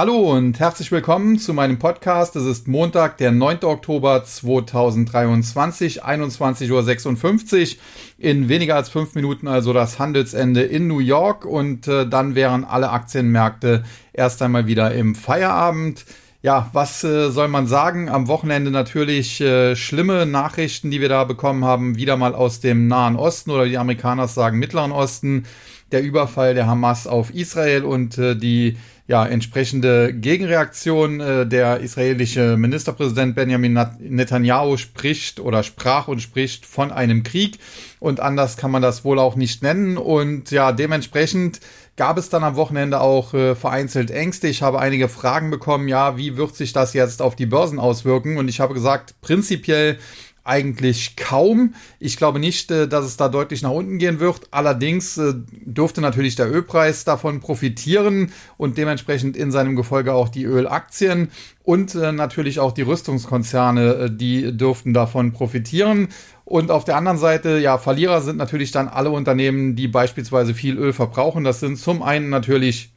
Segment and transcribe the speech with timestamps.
[0.00, 2.34] Hallo und herzlich willkommen zu meinem Podcast.
[2.34, 3.64] Es ist Montag, der 9.
[3.64, 7.82] Oktober 2023, 21.56 Uhr.
[8.16, 12.64] In weniger als fünf Minuten also das Handelsende in New York und äh, dann wären
[12.64, 13.84] alle Aktienmärkte
[14.14, 16.06] erst einmal wieder im Feierabend.
[16.40, 18.08] Ja, was äh, soll man sagen?
[18.08, 22.88] Am Wochenende natürlich äh, schlimme Nachrichten, die wir da bekommen haben, wieder mal aus dem
[22.88, 25.44] Nahen Osten oder die Amerikaner sagen Mittleren Osten.
[25.92, 28.76] Der Überfall der Hamas auf Israel und äh, die
[29.10, 31.18] ja, entsprechende Gegenreaktion.
[31.20, 37.58] Äh, der israelische Ministerpräsident Benjamin Netanyahu spricht oder sprach und spricht von einem Krieg.
[37.98, 39.98] Und anders kann man das wohl auch nicht nennen.
[39.98, 41.58] Und ja, dementsprechend
[41.96, 44.46] gab es dann am Wochenende auch äh, vereinzelt Ängste.
[44.46, 48.36] Ich habe einige Fragen bekommen, ja, wie wird sich das jetzt auf die Börsen auswirken?
[48.36, 49.98] Und ich habe gesagt, prinzipiell
[50.50, 51.74] eigentlich kaum.
[52.00, 54.48] Ich glaube nicht, äh, dass es da deutlich nach unten gehen wird.
[54.50, 60.44] Allerdings äh, dürfte natürlich der Ölpreis davon profitieren und dementsprechend in seinem Gefolge auch die
[60.44, 61.30] Ölaktien
[61.62, 66.08] und äh, natürlich auch die Rüstungskonzerne, die dürften davon profitieren.
[66.44, 70.76] Und auf der anderen Seite, ja, Verlierer sind natürlich dann alle Unternehmen, die beispielsweise viel
[70.76, 71.44] Öl verbrauchen.
[71.44, 72.90] Das sind zum einen natürlich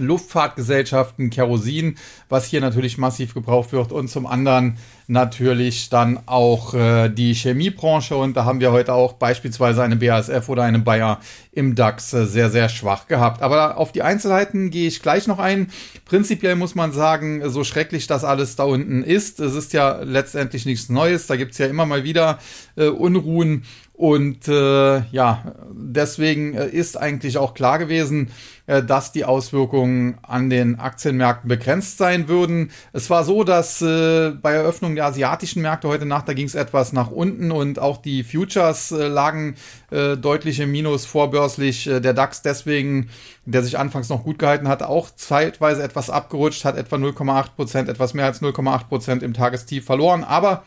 [0.00, 1.96] Luftfahrtgesellschaften, Kerosin,
[2.28, 8.14] was hier natürlich massiv gebraucht wird und zum anderen natürlich dann auch äh, die Chemiebranche
[8.14, 11.20] und da haben wir heute auch beispielsweise eine BASF oder eine Bayer
[11.52, 13.42] im DAX äh, sehr, sehr schwach gehabt.
[13.42, 15.68] Aber auf die Einzelheiten gehe ich gleich noch ein.
[16.04, 20.66] Prinzipiell muss man sagen, so schrecklich das alles da unten ist, es ist ja letztendlich
[20.66, 22.38] nichts Neues, da gibt es ja immer mal wieder
[22.76, 23.64] äh, Unruhen
[23.98, 28.30] und äh, ja, deswegen äh, ist eigentlich auch klar gewesen,
[28.68, 32.70] äh, dass die Auswirkungen an den Aktienmärkten begrenzt sein würden.
[32.92, 36.54] Es war so, dass äh, bei Eröffnung der asiatischen Märkte heute Nacht, da ging es
[36.54, 39.56] etwas nach unten und auch die Futures äh, lagen
[39.90, 41.88] äh, deutlich im Minus vorbörslich.
[41.88, 43.08] Äh, der DAX deswegen,
[43.46, 47.88] der sich anfangs noch gut gehalten hat, auch zeitweise etwas abgerutscht, hat etwa 0,8 Prozent,
[47.88, 50.22] etwas mehr als 0,8 Prozent im Tagestief verloren.
[50.22, 50.62] Aber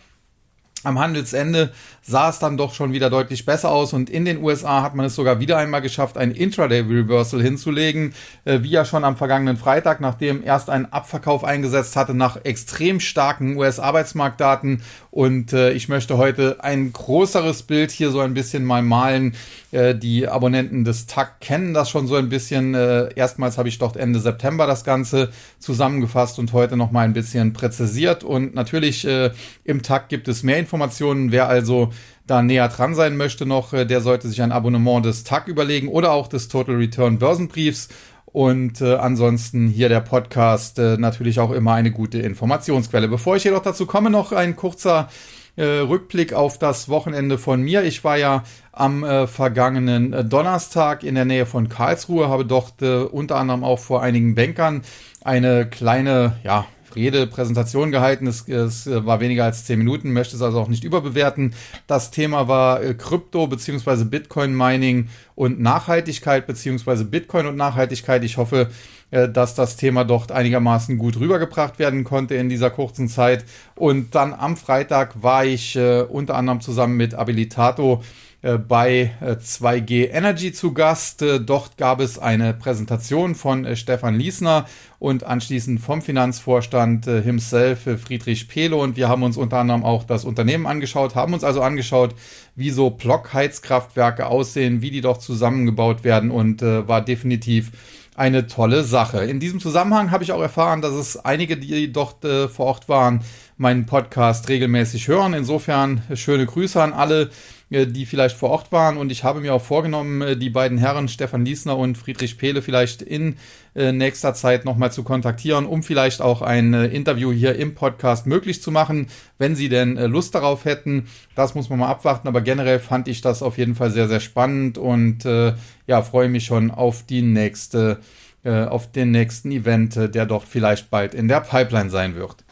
[0.83, 4.81] am Handelsende sah es dann doch schon wieder deutlich besser aus und in den USA
[4.81, 8.13] hat man es sogar wieder einmal geschafft, ein Intraday Reversal hinzulegen,
[8.45, 12.99] äh, wie ja schon am vergangenen Freitag, nachdem erst ein Abverkauf eingesetzt hatte nach extrem
[12.99, 14.81] starken US-Arbeitsmarktdaten
[15.11, 19.35] und äh, ich möchte heute ein größeres Bild hier so ein bisschen mal malen.
[19.71, 22.73] Äh, die Abonnenten des TAC kennen das schon so ein bisschen.
[22.73, 27.53] Erstmals habe ich dort Ende September das Ganze zusammengefasst und heute noch mal ein bisschen
[27.53, 30.70] präzisiert und natürlich im TAC gibt es mehr Informationen.
[30.79, 31.89] Wer also
[32.27, 35.87] da näher dran sein möchte noch, äh, der sollte sich ein Abonnement des TAG überlegen
[35.87, 37.89] oder auch des Total Return Börsenbriefs.
[38.25, 43.09] Und äh, ansonsten hier der Podcast äh, natürlich auch immer eine gute Informationsquelle.
[43.09, 45.09] Bevor ich jedoch dazu komme, noch ein kurzer
[45.57, 47.83] äh, Rückblick auf das Wochenende von mir.
[47.83, 52.81] Ich war ja am äh, vergangenen äh, Donnerstag in der Nähe von Karlsruhe, habe dort
[52.81, 54.81] äh, unter anderem auch vor einigen Bankern
[55.23, 56.65] eine kleine, ja,
[56.95, 58.27] Rede, Präsentation gehalten.
[58.27, 61.53] Es, es, war weniger als zehn Minuten, möchte es also auch nicht überbewerten.
[61.87, 64.05] Das Thema war äh, Krypto bzw.
[64.05, 67.03] Bitcoin Mining und Nachhaltigkeit bzw.
[67.03, 68.23] Bitcoin und Nachhaltigkeit.
[68.23, 68.69] Ich hoffe,
[69.11, 73.45] äh, dass das Thema dort einigermaßen gut rübergebracht werden konnte in dieser kurzen Zeit.
[73.75, 78.01] Und dann am Freitag war ich äh, unter anderem zusammen mit Abilitato
[78.41, 81.21] bei 2G äh, Energy zu Gast.
[81.21, 84.65] Äh, dort gab es eine Präsentation von Stefan Liesner
[84.99, 90.25] und anschließend vom Finanzvorstand himself Friedrich Pelo und wir haben uns unter anderem auch das
[90.25, 92.15] Unternehmen angeschaut, haben uns also angeschaut,
[92.55, 97.71] wie so Blockheizkraftwerke aussehen, wie die doch zusammengebaut werden und war definitiv
[98.15, 99.23] eine tolle Sache.
[99.25, 102.89] In diesem Zusammenhang habe ich auch erfahren, dass es einige, die dort äh, vor Ort
[102.89, 103.21] waren,
[103.57, 105.33] meinen Podcast regelmäßig hören.
[105.33, 107.29] Insofern schöne Grüße an alle, äh,
[107.71, 108.97] die vielleicht vor Ort waren.
[108.97, 112.61] Und ich habe mir auch vorgenommen, äh, die beiden Herren Stefan Liesner und Friedrich Pehle
[112.61, 113.37] vielleicht in
[113.73, 118.61] äh, nächster Zeit nochmal zu kontaktieren, um vielleicht auch ein Interview hier im Podcast möglich
[118.61, 121.07] zu machen, wenn sie denn Lust darauf hätten.
[121.35, 122.27] Das muss man mal abwarten.
[122.27, 125.53] Aber generell fand ich das auf jeden Fall sehr, sehr spannend und äh,
[125.87, 127.99] ja, freue mich schon auf die nächste,
[128.43, 132.43] äh, auf den nächsten Event, der doch vielleicht bald in der Pipeline sein wird.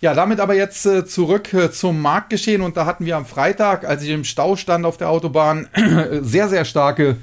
[0.00, 2.62] Ja, damit aber jetzt äh, zurück äh, zum Marktgeschehen.
[2.62, 5.68] Und da hatten wir am Freitag, als ich im Stau stand auf der Autobahn,
[6.20, 7.16] sehr, sehr starke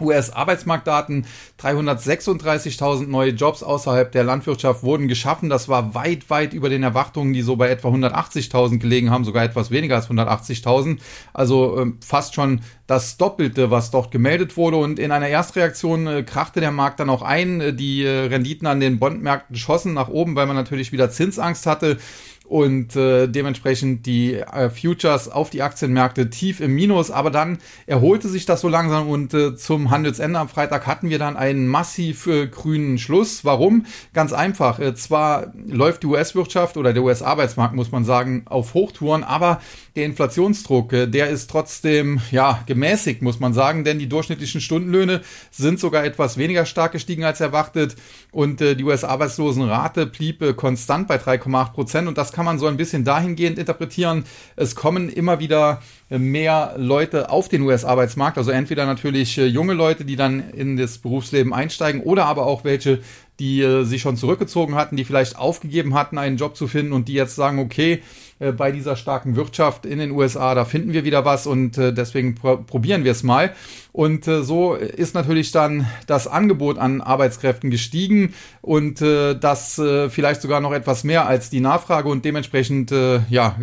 [0.00, 1.26] US-Arbeitsmarktdaten.
[1.60, 5.48] 336.000 neue Jobs außerhalb der Landwirtschaft wurden geschaffen.
[5.48, 9.44] Das war weit, weit über den Erwartungen, die so bei etwa 180.000 gelegen haben, sogar
[9.44, 10.98] etwas weniger als 180.000.
[11.32, 14.76] Also äh, fast schon das Doppelte, was dort gemeldet wurde.
[14.76, 17.76] Und in einer Erstreaktion äh, krachte der Markt dann auch ein.
[17.76, 21.98] Die äh, Renditen an den Bondmärkten schossen nach oben, weil man natürlich wieder Zinsangst hatte.
[22.44, 27.10] Und äh, dementsprechend die äh, Futures auf die Aktienmärkte tief im Minus.
[27.10, 31.18] Aber dann erholte sich das so langsam und äh, zum Handelsende am Freitag hatten wir
[31.18, 33.44] dann einen massiv äh, grünen Schluss.
[33.44, 33.86] Warum?
[34.12, 34.78] Ganz einfach.
[34.78, 39.60] Äh, zwar läuft die US-Wirtschaft oder der US-Arbeitsmarkt, muss man sagen, auf Hochtouren, aber
[39.96, 45.22] der Inflationsdruck, äh, der ist trotzdem ja gemäßigt, muss man sagen, denn die durchschnittlichen Stundenlöhne
[45.50, 47.96] sind sogar etwas weniger stark gestiegen als erwartet
[48.32, 52.66] und äh, die US-Arbeitslosenrate blieb äh, konstant bei 3,8 Prozent und das kann man so
[52.66, 54.24] ein bisschen dahingehend interpretieren.
[54.56, 60.04] Es kommen immer wieder mehr Leute auf den US-Arbeitsmarkt, also entweder natürlich äh, junge Leute,
[60.04, 63.00] die dann in das Berufsleben einsteigen oder aber auch welche,
[63.38, 67.08] die äh, sich schon zurückgezogen hatten, die vielleicht aufgegeben hatten, einen Job zu finden und
[67.08, 68.02] die jetzt sagen, okay,
[68.38, 71.92] äh, bei dieser starken Wirtschaft in den USA, da finden wir wieder was und äh,
[71.92, 73.52] deswegen pr probieren wir es mal.
[73.92, 80.10] Und äh, so ist natürlich dann das Angebot an Arbeitskräften gestiegen und äh, das äh,
[80.10, 82.92] vielleicht sogar noch etwas mehr als die Nachfrage und dementsprechend
[83.28, 83.56] ja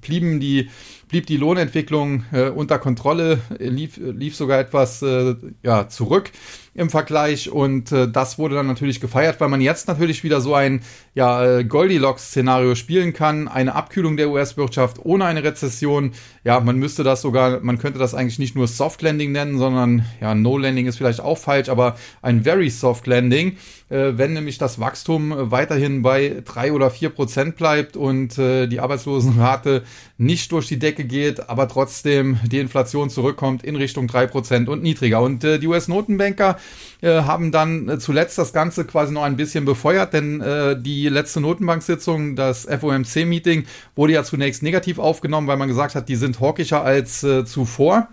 [0.00, 0.68] blieben die
[1.08, 6.30] blieb die Lohnentwicklung äh, unter Kontrolle, lief, lief sogar etwas äh, ja, zurück
[6.78, 10.54] im Vergleich und äh, das wurde dann natürlich gefeiert, weil man jetzt natürlich wieder so
[10.54, 10.82] ein
[11.14, 16.12] ja, äh, Goldilocks-Szenario spielen kann, eine Abkühlung der US-Wirtschaft ohne eine Rezession.
[16.44, 20.04] Ja, man müsste das sogar, man könnte das eigentlich nicht nur Soft Landing nennen, sondern
[20.20, 23.56] ja, No Landing ist vielleicht auch falsch, aber ein Very Soft Landing,
[23.88, 28.78] äh, wenn nämlich das Wachstum weiterhin bei drei oder vier Prozent bleibt und äh, die
[28.78, 29.82] Arbeitslosenrate
[30.16, 34.82] nicht durch die Decke geht, aber trotzdem die Inflation zurückkommt in Richtung drei Prozent und
[34.82, 35.20] niedriger.
[35.20, 36.56] Und äh, die US-Notenbanker
[37.00, 41.08] äh, haben dann äh, zuletzt das Ganze quasi noch ein bisschen befeuert, denn äh, die
[41.08, 46.40] letzte Notenbank-Sitzung, das FOMC-Meeting, wurde ja zunächst negativ aufgenommen, weil man gesagt hat, die sind
[46.40, 48.08] hawkischer als äh, zuvor.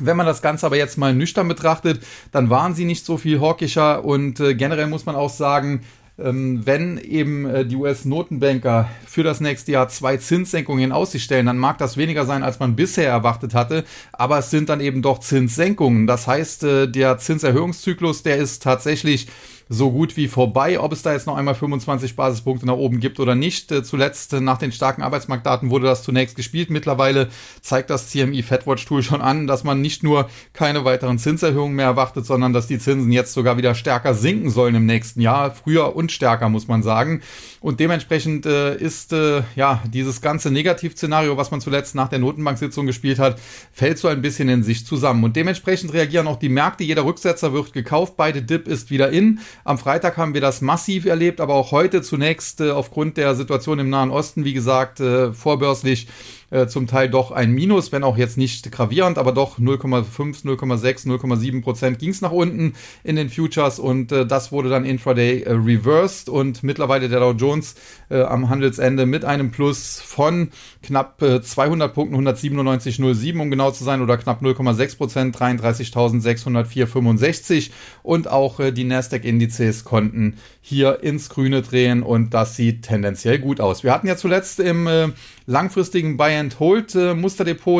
[0.00, 2.02] Wenn man das Ganze aber jetzt mal nüchtern betrachtet,
[2.32, 5.82] dann waren sie nicht so viel hawkischer und generell muss man auch sagen,
[6.16, 11.58] wenn eben äh, die US-Notenbanker für das nächste Jahr zwei Zinssenkungen in Aussicht stellen, dann
[11.58, 15.18] mag das weniger sein, als man bisher erwartet hatte, aber es sind dann eben doch
[15.18, 16.06] Zinssenkungen.
[16.06, 19.26] Das heißt, äh, der Zinserhöhungszyklus, der ist tatsächlich
[19.68, 20.78] so gut wie vorbei.
[20.78, 23.72] Ob es da jetzt noch einmal 25 Basispunkte nach oben gibt oder nicht.
[23.72, 26.70] Äh, zuletzt äh, nach den starken Arbeitsmarktdaten wurde das zunächst gespielt.
[26.70, 27.28] Mittlerweile
[27.62, 31.86] zeigt das CME Fedwatch Tool schon an, dass man nicht nur keine weiteren Zinserhöhungen mehr
[31.86, 35.50] erwartet, sondern dass die Zinsen jetzt sogar wieder stärker sinken sollen im nächsten Jahr.
[35.50, 37.22] Früher und stärker, muss man sagen.
[37.60, 42.86] Und dementsprechend äh, ist äh, ja dieses ganze Negativszenario, was man zuletzt nach der Notenbank-Sitzung
[42.86, 43.40] gespielt hat,
[43.72, 45.24] fällt so ein bisschen in sich zusammen.
[45.24, 46.84] Und dementsprechend reagieren auch die Märkte.
[46.84, 48.14] Jeder Rücksetzer wird gekauft.
[48.16, 49.40] Beide Dip ist wieder in.
[49.62, 53.78] Am Freitag haben wir das massiv erlebt, aber auch heute zunächst äh, aufgrund der Situation
[53.78, 56.08] im Nahen Osten, wie gesagt, äh, vorbörslich
[56.54, 61.08] äh, zum Teil doch ein Minus, wenn auch jetzt nicht gravierend, aber doch 0,5, 0,6,
[61.08, 65.42] 0,7 Prozent ging es nach unten in den Futures und äh, das wurde dann intraday
[65.42, 67.74] äh, reversed und mittlerweile der Dow Jones
[68.08, 70.50] äh, am Handelsende mit einem Plus von
[70.82, 77.70] knapp 200 äh, Punkten, 197,07 um genau zu sein oder knapp 0,6 Prozent, 33.604,65
[78.04, 83.82] und auch die Nasdaq-Indizes konnten hier ins Grüne drehen und das sieht tendenziell gut aus.
[83.82, 84.86] Wir hatten ja zuletzt im
[85.46, 87.14] langfristigen Buy-and-Hold äh,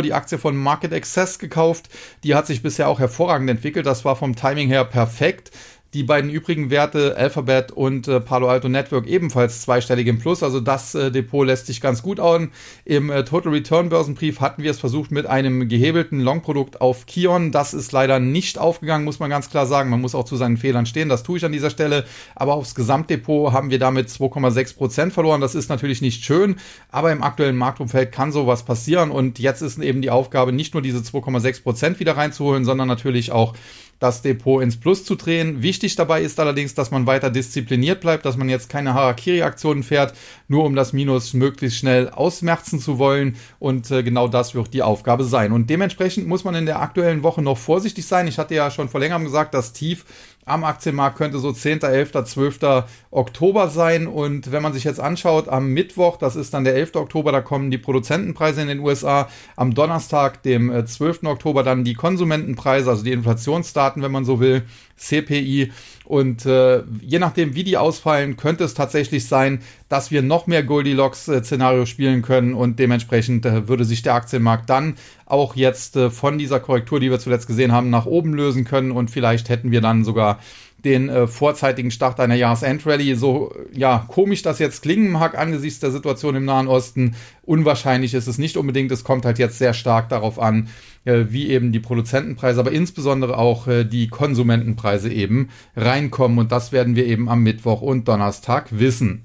[0.02, 1.88] die Aktie von Market Access gekauft.
[2.22, 3.87] Die hat sich bisher auch hervorragend entwickelt.
[3.87, 5.50] Das war vom Timing her perfekt.
[5.94, 10.43] Die beiden übrigen Werte, Alphabet und äh, Palo Alto Network, ebenfalls zweistellig im Plus.
[10.43, 12.50] Also das äh, Depot lässt sich ganz gut an.
[12.85, 17.52] Im äh, Total Return Börsenbrief hatten wir es versucht mit einem gehebelten Long-Produkt auf Kion.
[17.52, 19.88] Das ist leider nicht aufgegangen, muss man ganz klar sagen.
[19.88, 21.08] Man muss auch zu seinen Fehlern stehen.
[21.08, 22.05] Das tue ich an dieser Stelle.
[22.35, 25.40] Aber aufs Gesamtdepot haben wir damit 2,6 Prozent verloren.
[25.40, 26.57] Das ist natürlich nicht schön,
[26.90, 29.12] aber im aktuellen Marktumfeld kann sowas passieren.
[29.12, 33.30] Und jetzt ist eben die Aufgabe, nicht nur diese 2,6 Prozent wieder reinzuholen, sondern natürlich
[33.30, 33.54] auch
[33.99, 35.63] das Depot ins Plus zu drehen.
[35.63, 40.15] Wichtig dabei ist allerdings, dass man weiter diszipliniert bleibt, dass man jetzt keine Harakiri-Aktionen fährt,
[40.49, 43.37] nur um das Minus möglichst schnell ausmerzen zu wollen.
[43.59, 45.53] Und äh, genau das wird die Aufgabe sein.
[45.53, 48.27] Und dementsprechend muss man in der aktuellen Woche noch vorsichtig sein.
[48.29, 50.05] Ich hatte ja schon vor längerem gesagt, das Tief
[50.47, 52.85] am Aktienmarkt könnte so 10., 11., 12.
[53.11, 54.07] Oktober sein.
[54.07, 56.97] Und wenn man sich jetzt anschaut, am Mittwoch, das ist dann der 11.
[56.97, 59.29] Oktober, da kommen die Produzentenpreise in den USA.
[59.57, 61.23] Am Donnerstag, dem 12.
[61.23, 64.65] Äh, Oktober, dann die Konsumentenpreise, also die Inflationsdaten, wenn man so will,
[64.97, 65.73] CPI.
[66.04, 70.62] Und äh, je nachdem, wie die ausfallen, könnte es tatsächlich sein, dass wir noch mehr
[70.62, 76.37] Goldilocks-Szenario spielen können und dementsprechend äh, würde sich der Aktienmarkt dann auch jetzt äh, von
[76.37, 79.80] dieser Korrektur, die wir zuletzt gesehen haben, nach oben lösen können und vielleicht hätten wir
[79.80, 80.40] dann sogar
[80.85, 83.14] den äh, vorzeitigen Start einer Jahresendrallye.
[83.14, 88.26] So ja, komisch das jetzt klingen mag angesichts der Situation im Nahen Osten, unwahrscheinlich ist
[88.26, 88.93] es nicht unbedingt.
[88.93, 90.69] Es kommt halt jetzt sehr stark darauf an,
[91.05, 96.73] äh, wie eben die Produzentenpreise, aber insbesondere auch äh, die Konsumentenpreise eben reinkommen und das
[96.73, 99.25] werden wir eben am Mittwoch und Donnerstag wissen.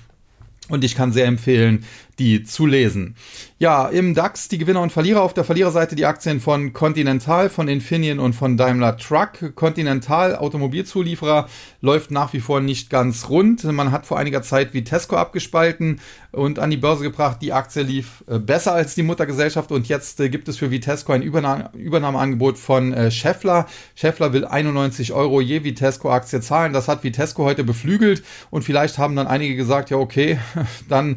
[0.68, 1.84] Und ich kann sehr empfehlen,
[2.18, 3.16] die zu lesen.
[3.60, 5.22] Ja, im DAX die Gewinner und Verlierer.
[5.22, 9.54] Auf der Verliererseite die Aktien von Continental, von Infineon und von Daimler Truck.
[9.54, 11.48] Continental, Automobilzulieferer,
[11.80, 13.64] läuft nach wie vor nicht ganz rund.
[13.64, 17.38] Man hat vor einiger Zeit Vitesco abgespalten und an die Börse gebracht.
[17.42, 21.12] Die Aktie lief äh, besser als die Muttergesellschaft und jetzt äh, gibt es für Vitesco
[21.12, 23.66] ein Übernahme Übernahmeangebot von äh, Scheffler.
[23.94, 26.72] Scheffler will 91 Euro je Vitesco-Aktie zahlen.
[26.72, 30.38] Das hat Vitesco heute beflügelt und vielleicht haben dann einige gesagt, ja okay,
[30.88, 31.16] dann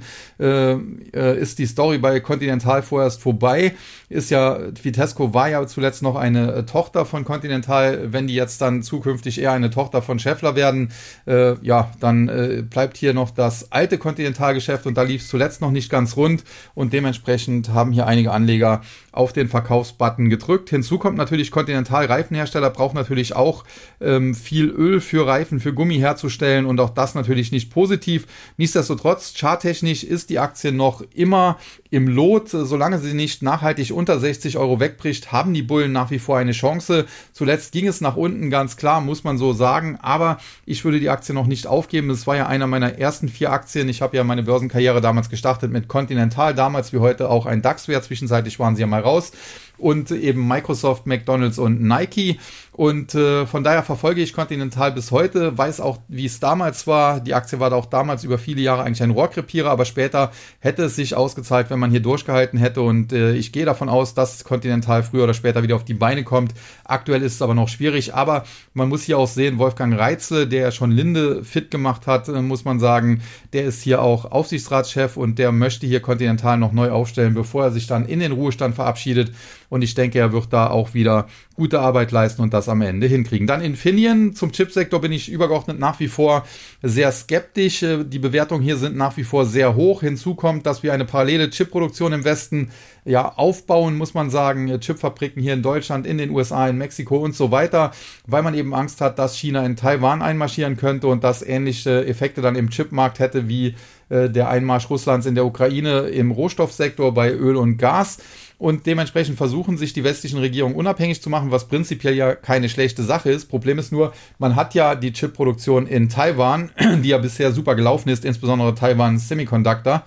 [1.14, 3.74] äh, ist die Story bei Continental vorerst vorbei.
[4.12, 8.12] Ist ja, Vitesco war ja zuletzt noch eine äh, Tochter von Continental.
[8.12, 10.92] Wenn die jetzt dann zukünftig eher eine Tochter von Scheffler werden,
[11.26, 15.62] äh, ja, dann äh, bleibt hier noch das alte Continental-Geschäft und da lief es zuletzt
[15.62, 16.44] noch nicht ganz rund
[16.76, 18.82] und dementsprechend haben hier einige Anleger
[19.14, 20.70] auf den Verkaufsbutton gedrückt.
[20.70, 23.64] Hinzu kommt natürlich Continental Reifenhersteller braucht natürlich auch
[24.02, 28.28] ähm, viel Öl für Reifen, für Gummi herzustellen und auch das natürlich nicht positiv.
[28.58, 31.58] Nichtsdestotrotz, charttechnisch ist die Aktie noch immer
[31.90, 32.50] im Lot.
[32.50, 36.54] Solange sie nicht nachhaltig unter 60 Euro wegbricht, haben die Bullen nach wie vor eine
[36.54, 37.06] Chance.
[37.34, 40.00] Zuletzt ging es nach unten, ganz klar, muss man so sagen.
[40.02, 42.10] Aber ich würde die Aktie noch nicht aufgeben.
[42.10, 43.90] Es war ja einer meiner ersten vier Aktien.
[43.90, 48.04] Ich habe ja meine Börsenkarriere damals gestartet mit Continental, damals wie heute auch ein DAX-Wert.
[48.04, 49.34] Zwischenzeitlich waren sie ja mal raus
[49.82, 52.40] und eben Microsoft, McDonald's und Nike.
[52.74, 57.20] Und äh, von daher verfolge ich Continental bis heute, weiß auch, wie es damals war.
[57.20, 60.84] Die Aktie war da auch damals über viele Jahre eigentlich ein Rohrkrepierer, aber später hätte
[60.86, 62.82] es sich ausgezahlt, wenn man hier durchgehalten hätte.
[62.82, 66.24] Und äh, ich gehe davon aus, dass Continental früher oder später wieder auf die Beine
[66.24, 66.54] kommt.
[66.86, 68.14] Aktuell ist es aber noch schwierig.
[68.14, 72.42] Aber man muss hier auch sehen, Wolfgang Reitze, der schon Linde fit gemacht hat, äh,
[72.42, 73.22] muss man sagen,
[73.52, 77.72] der ist hier auch Aufsichtsratschef und der möchte hier Continental noch neu aufstellen, bevor er
[77.72, 79.34] sich dann in den Ruhestand verabschiedet.
[79.72, 83.08] Und ich denke, er wird da auch wieder gute Arbeit leisten und das am Ende
[83.08, 83.48] hinkriegen.
[83.48, 84.36] Dann Infineon.
[84.36, 86.46] Zum Chipsektor bin ich übergeordnet nach wie vor
[86.82, 87.82] sehr skeptisch.
[87.82, 90.02] Äh, die Bewertungen hier sind nach wie vor sehr hoch.
[90.02, 92.72] Hinzu kommt, dass wir eine parallele Chipproduktion im Westen
[93.06, 94.78] ja, aufbauen, muss man sagen.
[94.82, 97.92] Chipfabriken hier in Deutschland, in den USA, in Mexiko und so weiter,
[98.28, 102.42] weil man eben Angst hat, dass China in Taiwan einmarschieren könnte und das ähnliche Effekte
[102.42, 103.76] dann im Chipmarkt hätte wie
[104.10, 108.18] äh, der Einmarsch Russlands in der Ukraine im Rohstoffsektor bei Öl und Gas
[108.62, 113.02] und dementsprechend versuchen sich die westlichen Regierungen unabhängig zu machen, was prinzipiell ja keine schlechte
[113.02, 113.48] Sache ist.
[113.50, 116.70] Problem ist nur, man hat ja die Chipproduktion in Taiwan,
[117.04, 120.04] die ja bisher super gelaufen ist, insbesondere Taiwan Semiconductor.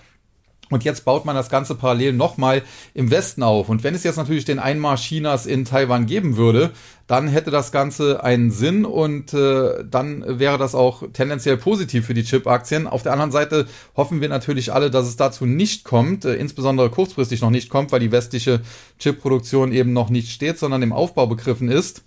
[0.71, 3.69] Und jetzt baut man das Ganze parallel nochmal im Westen auf.
[3.69, 6.71] Und wenn es jetzt natürlich den Einmarsch Chinas in Taiwan geben würde,
[7.07, 12.15] dann hätte das Ganze einen Sinn und äh, dann wäre das auch tendenziell positiv für
[12.15, 12.87] die Chip-Aktien.
[12.87, 16.89] Auf der anderen Seite hoffen wir natürlich alle, dass es dazu nicht kommt, äh, insbesondere
[16.89, 18.61] kurzfristig noch nicht kommt, weil die westliche
[18.97, 22.03] Chip-Produktion eben noch nicht steht, sondern im Aufbau begriffen ist.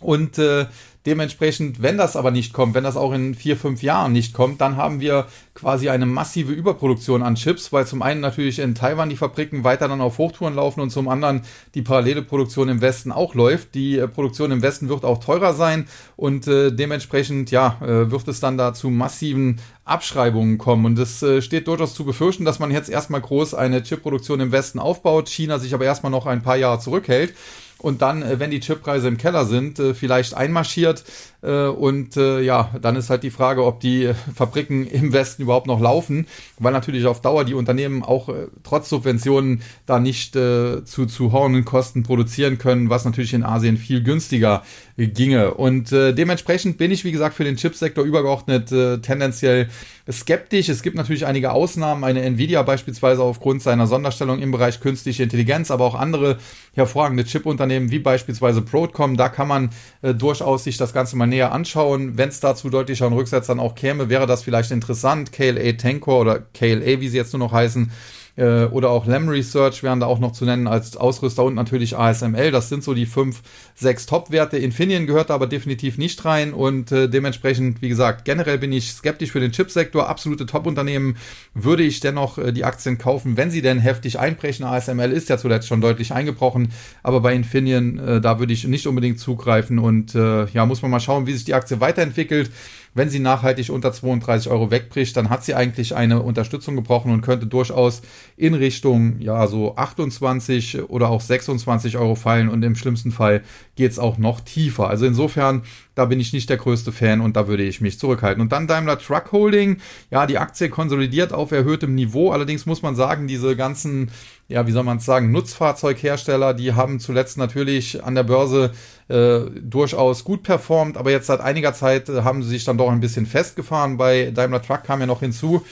[0.00, 0.66] Und äh,
[1.04, 4.60] Dementsprechend, wenn das aber nicht kommt, wenn das auch in vier, fünf Jahren nicht kommt,
[4.60, 9.08] dann haben wir quasi eine massive Überproduktion an Chips, weil zum einen natürlich in Taiwan
[9.08, 11.42] die Fabriken weiter dann auf Hochtouren laufen und zum anderen
[11.74, 13.74] die parallele Produktion im Westen auch läuft.
[13.74, 18.28] Die äh, Produktion im Westen wird auch teurer sein und äh, dementsprechend, ja, äh, wird
[18.28, 20.84] es dann da zu massiven Abschreibungen kommen.
[20.86, 24.52] Und es äh, steht durchaus zu befürchten, dass man jetzt erstmal groß eine Chipproduktion im
[24.52, 27.34] Westen aufbaut, China sich aber erstmal noch ein paar Jahre zurückhält
[27.82, 31.04] und dann, äh, wenn die Chippreise im Keller sind, äh, vielleicht einmarschiert.
[31.42, 35.80] Äh, und ja, dann ist halt die Frage, ob die Fabriken im Westen überhaupt noch
[35.80, 36.26] laufen,
[36.58, 38.28] weil natürlich auf Dauer die Unternehmen auch
[38.62, 44.02] trotz Subventionen da nicht zu, zu hohen Kosten produzieren können, was natürlich in Asien viel
[44.02, 44.62] günstiger
[44.96, 45.54] ginge.
[45.54, 48.68] Und dementsprechend bin ich, wie gesagt, für den Chipsektor übergeordnet
[49.02, 49.68] tendenziell
[50.10, 50.68] skeptisch.
[50.68, 55.70] Es gibt natürlich einige Ausnahmen, eine Nvidia beispielsweise aufgrund seiner Sonderstellung im Bereich künstliche Intelligenz,
[55.70, 56.38] aber auch andere
[56.74, 59.16] hervorragende Chip-Unternehmen wie beispielsweise Broadcom.
[59.16, 59.70] Da kann man
[60.02, 62.16] äh, durchaus sich das Ganze mal näher anschauen.
[62.16, 65.32] Wenn es dazu deutlicheren Rücksetzern auch käme, wäre das vielleicht interessant.
[65.32, 67.90] KLA Tencor oder KLA, wie sie jetzt nur noch heißen,
[68.36, 71.96] äh, oder auch Lam Research wären da auch noch zu nennen als Ausrüster und natürlich
[71.96, 72.50] ASML.
[72.50, 73.42] Das sind so die fünf,
[73.74, 74.58] sechs Top-Werte.
[74.58, 78.92] Infineon gehört da aber definitiv nicht rein und äh, dementsprechend, wie gesagt, generell bin ich
[78.92, 80.08] skeptisch für den Chipsektor.
[80.08, 81.16] Absolute Top-Unternehmen
[81.54, 84.64] würde ich dennoch äh, die Aktien kaufen, wenn sie denn heftig einbrechen.
[84.64, 86.72] ASML ist ja zuletzt schon deutlich eingebrochen,
[87.02, 90.90] aber bei Infineon, äh, da würde ich nicht unbedingt zugreifen und äh, ja, muss man
[90.90, 92.50] mal schauen, wie sich die Aktie weiterentwickelt
[92.94, 97.22] wenn sie nachhaltig unter 32 Euro wegbricht, dann hat sie eigentlich eine Unterstützung gebrochen und
[97.22, 98.02] könnte durchaus
[98.36, 103.42] in Richtung, ja, so 28 oder auch 26 Euro fallen und im schlimmsten Fall
[103.76, 104.88] geht es auch noch tiefer.
[104.88, 105.62] Also insofern,
[105.94, 108.42] da bin ich nicht der größte Fan und da würde ich mich zurückhalten.
[108.42, 109.78] Und dann Daimler Truck Holding,
[110.10, 112.30] ja, die Aktie konsolidiert auf erhöhtem Niveau.
[112.30, 114.10] Allerdings muss man sagen, diese ganzen
[114.52, 118.72] ja, wie soll man es sagen, Nutzfahrzeughersteller, die haben zuletzt natürlich an der Börse
[119.08, 122.90] äh, durchaus gut performt, aber jetzt seit einiger Zeit äh, haben sie sich dann doch
[122.90, 123.96] ein bisschen festgefahren.
[123.96, 125.64] Bei Daimler Truck kam ja noch hinzu,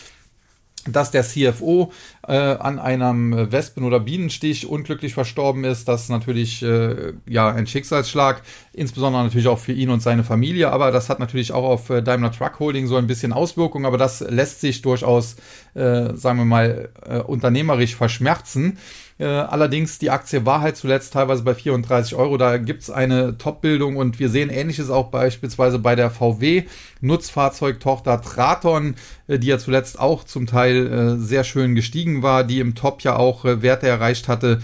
[0.86, 1.92] dass der CFO
[2.26, 5.88] äh, an einem Wespen- oder Bienenstich unglücklich verstorben ist.
[5.88, 10.70] Das ist natürlich äh, ja ein Schicksalsschlag, insbesondere natürlich auch für ihn und seine Familie.
[10.70, 13.84] Aber das hat natürlich auch auf äh, Daimler Truck Holding so ein bisschen Auswirkungen.
[13.84, 15.36] Aber das lässt sich durchaus,
[15.74, 18.78] äh, sagen wir mal, äh, unternehmerisch verschmerzen.
[19.20, 22.38] Äh, allerdings, die Aktie war halt zuletzt teilweise bei 34 Euro.
[22.38, 26.64] Da gibt es eine Top-Bildung und wir sehen ähnliches auch beispielsweise bei der VW
[27.02, 28.94] Nutzfahrzeugtochter Traton,
[29.28, 33.02] äh, die ja zuletzt auch zum Teil äh, sehr schön gestiegen war, die im Top
[33.02, 34.60] ja auch äh, Werte erreicht hatte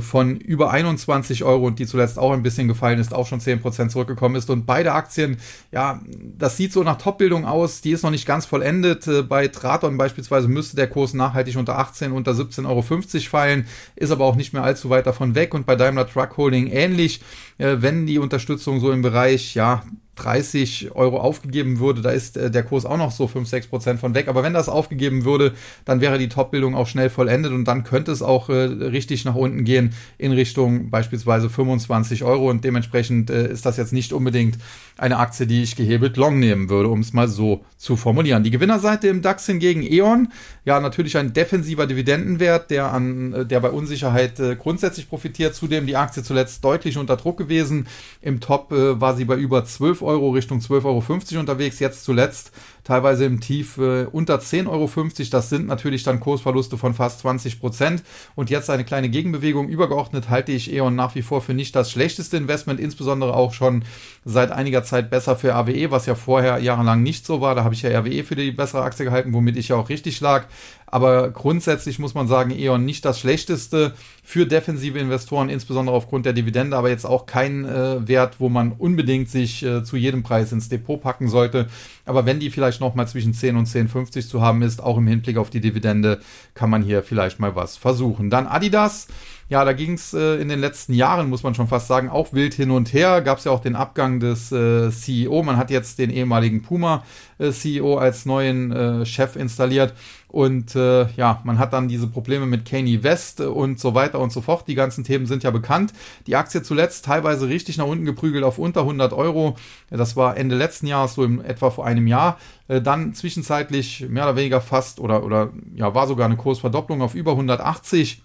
[0.00, 3.88] von über 21 Euro und die zuletzt auch ein bisschen gefallen ist, auch schon 10%
[3.88, 4.48] zurückgekommen ist.
[4.48, 5.36] Und beide Aktien,
[5.72, 6.00] ja,
[6.38, 9.06] das sieht so nach Topbildung aus, die ist noch nicht ganz vollendet.
[9.06, 12.82] Äh, bei Traton beispielsweise müsste der Kurs nachhaltig unter 18, unter 17,50 Euro
[13.28, 15.52] fallen, ist aber auch nicht mehr allzu weit davon weg.
[15.52, 17.20] Und bei Daimler Truck Holding ähnlich,
[17.58, 19.82] äh, wenn die Unterstützung so im Bereich, ja,
[20.16, 24.00] 30 Euro aufgegeben würde, da ist äh, der Kurs auch noch so 5, 6 Prozent
[24.00, 24.28] von weg.
[24.28, 25.52] Aber wenn das aufgegeben würde,
[25.84, 29.34] dann wäre die Top-Bildung auch schnell vollendet und dann könnte es auch äh, richtig nach
[29.34, 34.58] unten gehen in Richtung beispielsweise 25 Euro und dementsprechend äh, ist das jetzt nicht unbedingt
[34.96, 38.44] eine Aktie, die ich gehebelt long nehmen würde, um es mal so zu formulieren.
[38.44, 40.28] Die Gewinnerseite im DAX hingegen E.ON,
[40.64, 45.54] ja natürlich ein defensiver Dividendenwert, der an der bei Unsicherheit grundsätzlich profitiert.
[45.54, 47.88] Zudem die Aktie zuletzt deutlich unter Druck gewesen.
[48.22, 50.84] Im Top war sie bei über 12 Euro Richtung 12,50
[51.32, 51.78] Euro unterwegs.
[51.78, 52.52] Jetzt zuletzt
[52.84, 54.90] teilweise im Tief äh, unter 10,50 Euro.
[55.30, 58.02] Das sind natürlich dann Kursverluste von fast 20 Prozent.
[58.34, 59.68] Und jetzt eine kleine Gegenbewegung.
[59.68, 63.84] Übergeordnet halte ich E.ON nach wie vor für nicht das schlechteste Investment, insbesondere auch schon
[64.24, 67.54] seit einiger Zeit besser für AWE, was ja vorher jahrelang nicht so war.
[67.54, 70.20] Da habe ich ja RWE für die bessere Aktie gehalten, womit ich ja auch richtig
[70.20, 70.46] lag.
[70.86, 76.34] Aber grundsätzlich muss man sagen, E.ON nicht das schlechteste für defensive Investoren, insbesondere aufgrund der
[76.34, 80.52] Dividende, aber jetzt auch kein äh, Wert, wo man unbedingt sich äh, zu jedem Preis
[80.52, 81.66] ins Depot packen sollte.
[82.04, 85.06] Aber wenn die vielleicht noch mal zwischen 10 und 10,50 zu haben ist, auch im
[85.06, 86.20] Hinblick auf die Dividende,
[86.54, 88.30] kann man hier vielleicht mal was versuchen.
[88.30, 89.08] Dann Adidas.
[89.50, 92.32] Ja, da ging es äh, in den letzten Jahren, muss man schon fast sagen, auch
[92.32, 93.20] wild hin und her.
[93.20, 95.42] Gab es ja auch den Abgang des äh, CEO.
[95.42, 99.92] Man hat jetzt den ehemaligen Puma-CEO äh, als neuen äh, Chef installiert.
[100.28, 104.32] Und äh, ja, man hat dann diese Probleme mit Kanye West und so weiter und
[104.32, 104.66] so fort.
[104.66, 105.92] Die ganzen Themen sind ja bekannt.
[106.26, 109.56] Die Aktie zuletzt teilweise richtig nach unten geprügelt auf unter 100 Euro.
[109.90, 112.38] Das war Ende letzten Jahres, so im, etwa vor einem Jahr.
[112.66, 117.14] Äh, dann zwischenzeitlich mehr oder weniger fast oder, oder ja, war sogar eine Kursverdopplung auf
[117.14, 118.22] über 180.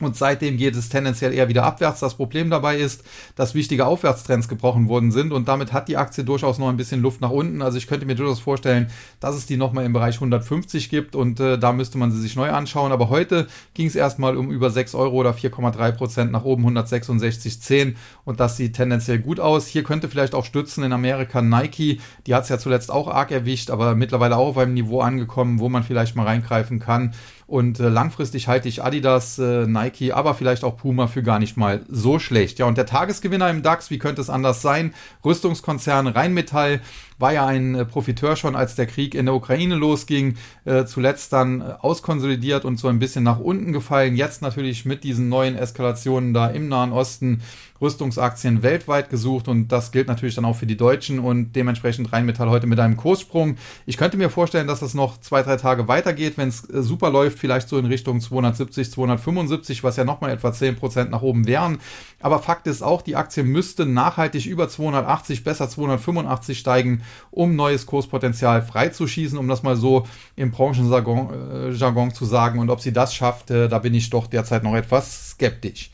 [0.00, 2.00] Und seitdem geht es tendenziell eher wieder abwärts.
[2.00, 3.04] Das Problem dabei ist,
[3.36, 7.00] dass wichtige Aufwärtstrends gebrochen worden sind und damit hat die Aktie durchaus noch ein bisschen
[7.00, 7.62] Luft nach unten.
[7.62, 8.88] Also ich könnte mir durchaus vorstellen,
[9.20, 12.34] dass es die nochmal im Bereich 150 gibt und äh, da müsste man sie sich
[12.34, 12.90] neu anschauen.
[12.90, 17.94] Aber heute ging es erstmal um über 6 Euro oder 4,3 Prozent nach oben 166,10
[18.24, 19.68] und das sieht tendenziell gut aus.
[19.68, 22.00] Hier könnte vielleicht auch stützen in Amerika Nike.
[22.26, 25.60] Die hat es ja zuletzt auch arg erwischt, aber mittlerweile auch auf einem Niveau angekommen,
[25.60, 27.14] wo man vielleicht mal reingreifen kann.
[27.46, 31.56] Und äh, langfristig halte ich Adidas, äh, Nike, aber vielleicht auch Puma für gar nicht
[31.56, 32.58] mal so schlecht.
[32.58, 34.94] Ja, und der Tagesgewinner im DAX, wie könnte es anders sein?
[35.24, 36.80] Rüstungskonzern Rheinmetall
[37.18, 41.32] war ja ein äh, Profiteur schon, als der Krieg in der Ukraine losging, äh, zuletzt
[41.32, 44.16] dann äh, auskonsolidiert und so ein bisschen nach unten gefallen.
[44.16, 47.42] Jetzt natürlich mit diesen neuen Eskalationen da im Nahen Osten
[47.84, 52.48] Rüstungsaktien weltweit gesucht und das gilt natürlich dann auch für die Deutschen und dementsprechend Rheinmetall
[52.48, 53.56] heute mit einem Kurssprung.
[53.84, 57.10] Ich könnte mir vorstellen, dass es noch zwei, drei Tage weitergeht, wenn es äh, super
[57.10, 61.78] läuft, vielleicht so in Richtung 270, 275, was ja nochmal etwa 10% nach oben wären.
[62.20, 67.84] Aber Fakt ist auch, die Aktie müsste nachhaltig über 280, besser 285 steigen, um neues
[67.84, 72.58] Kurspotenzial freizuschießen, um das mal so im Branchenjargon äh, zu sagen.
[72.58, 75.90] Und ob sie das schafft, äh, da bin ich doch derzeit noch etwas skeptisch.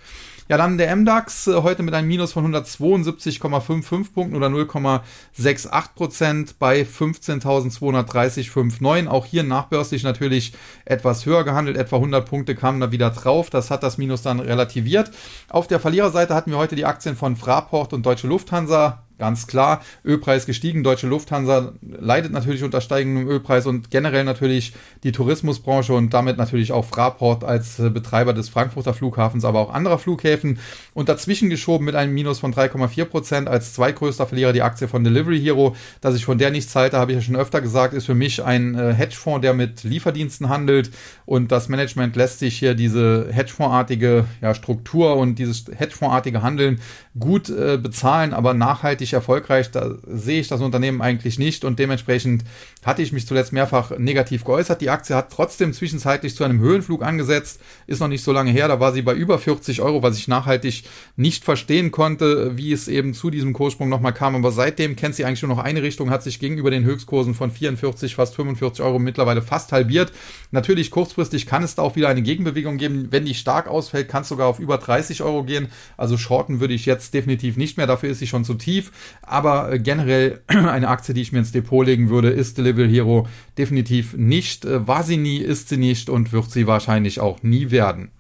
[0.51, 6.59] Ja, dann der MDAX äh, heute mit einem Minus von 172,55 Punkten oder 0,68 Prozent
[6.59, 9.07] bei 15.230,59.
[9.07, 11.77] Auch hier nachbörslich natürlich etwas höher gehandelt.
[11.77, 13.49] Etwa 100 Punkte kamen da wieder drauf.
[13.49, 15.13] Das hat das Minus dann relativiert.
[15.51, 19.83] Auf der Verliererseite hatten wir heute die Aktien von Fraport und Deutsche Lufthansa Ganz klar,
[20.03, 24.73] Ölpreis gestiegen, deutsche Lufthansa leidet natürlich unter steigendem Ölpreis und generell natürlich
[25.05, 29.99] die Tourismusbranche und damit natürlich auch Fraport als Betreiber des Frankfurter Flughafens, aber auch anderer
[29.99, 30.59] Flughäfen.
[30.95, 35.05] Und dazwischen geschoben mit einem Minus von 3,4 Prozent als zweitgrößter Verlierer die Aktie von
[35.05, 35.77] Delivery Hero.
[36.01, 38.43] Dass ich von der nichts halte, habe ich ja schon öfter gesagt, ist für mich
[38.43, 40.91] ein äh, Hedgefonds, der mit Lieferdiensten handelt
[41.27, 46.81] und das Management lässt sich hier diese Hedgefondsartige ja, Struktur und dieses Hedgefondsartige Handeln
[47.19, 51.79] gut äh, bezahlen, aber nachhaltig richtig erfolgreich, da sehe ich das Unternehmen eigentlich nicht und
[51.79, 52.45] dementsprechend
[52.85, 54.81] hatte ich mich zuletzt mehrfach negativ geäußert.
[54.81, 58.69] Die Aktie hat trotzdem zwischenzeitlich zu einem Höhenflug angesetzt, ist noch nicht so lange her,
[58.69, 60.85] da war sie bei über 40 Euro, was ich nachhaltig
[61.17, 65.25] nicht verstehen konnte, wie es eben zu diesem Kurssprung nochmal kam, aber seitdem kennt sie
[65.25, 68.99] eigentlich nur noch eine Richtung, hat sich gegenüber den Höchstkursen von 44, fast 45 Euro
[68.99, 70.13] mittlerweile fast halbiert.
[70.53, 74.23] Natürlich kurzfristig kann es da auch wieder eine Gegenbewegung geben, wenn die stark ausfällt, kann
[74.23, 77.87] es sogar auf über 30 Euro gehen, also Shorten würde ich jetzt definitiv nicht mehr,
[77.87, 78.93] dafür ist sie schon zu tief.
[79.23, 83.27] Aber äh, generell eine Aktie, die ich mir ins Depot legen würde, ist Delivery Hero
[83.59, 84.65] definitiv nicht.
[84.65, 88.11] Äh, war sie nie, ist sie nicht und wird sie wahrscheinlich auch nie werden.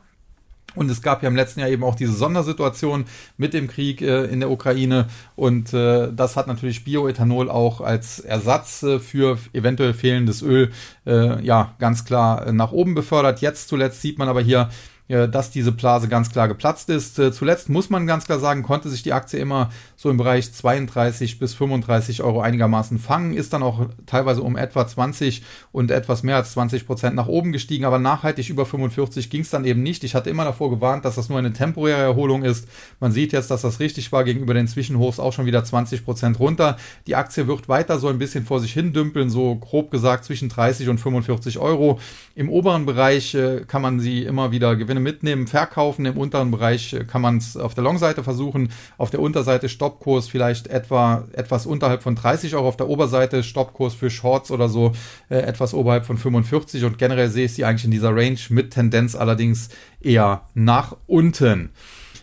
[0.75, 3.05] Und es gab ja im letzten Jahr eben auch diese Sondersituation
[3.37, 5.07] mit dem Krieg äh, in der Ukraine.
[5.35, 10.71] Und äh, das hat natürlich Bioethanol auch als Ersatz äh, für eventuell fehlendes Öl
[11.05, 13.41] äh, ja ganz klar nach oben befördert.
[13.41, 14.69] Jetzt zuletzt sieht man aber hier,
[15.09, 17.15] dass diese Blase ganz klar geplatzt ist.
[17.15, 21.39] Zuletzt muss man ganz klar sagen, konnte sich die Aktie immer so im Bereich 32
[21.39, 26.35] bis 35 Euro einigermaßen fangen, ist dann auch teilweise um etwa 20 und etwas mehr
[26.35, 30.03] als 20 Prozent nach oben gestiegen, aber nachhaltig über 45 ging es dann eben nicht.
[30.03, 32.67] Ich hatte immer davor gewarnt, dass das nur eine temporäre Erholung ist.
[32.99, 36.39] Man sieht jetzt, dass das richtig war, gegenüber den Zwischenhochs auch schon wieder 20 Prozent
[36.39, 36.77] runter.
[37.07, 40.49] Die Aktie wird weiter so ein bisschen vor sich hin dümpeln, so grob gesagt zwischen
[40.49, 41.99] 30 und 45 Euro.
[42.35, 46.05] Im oberen Bereich äh, kann man sie immer wieder Gewinne mitnehmen, verkaufen.
[46.05, 50.27] Im unteren Bereich äh, kann man es auf der Long-Seite versuchen, auf der Unterseite Stoppkurs
[50.27, 54.93] vielleicht etwa etwas unterhalb von 30 Euro auf der Oberseite, Stoppkurs für Shorts oder so
[55.29, 58.71] äh, etwas oberhalb von 45 und generell sehe ich sie eigentlich in dieser Range mit
[58.71, 59.69] Tendenz allerdings
[60.01, 61.71] eher nach unten.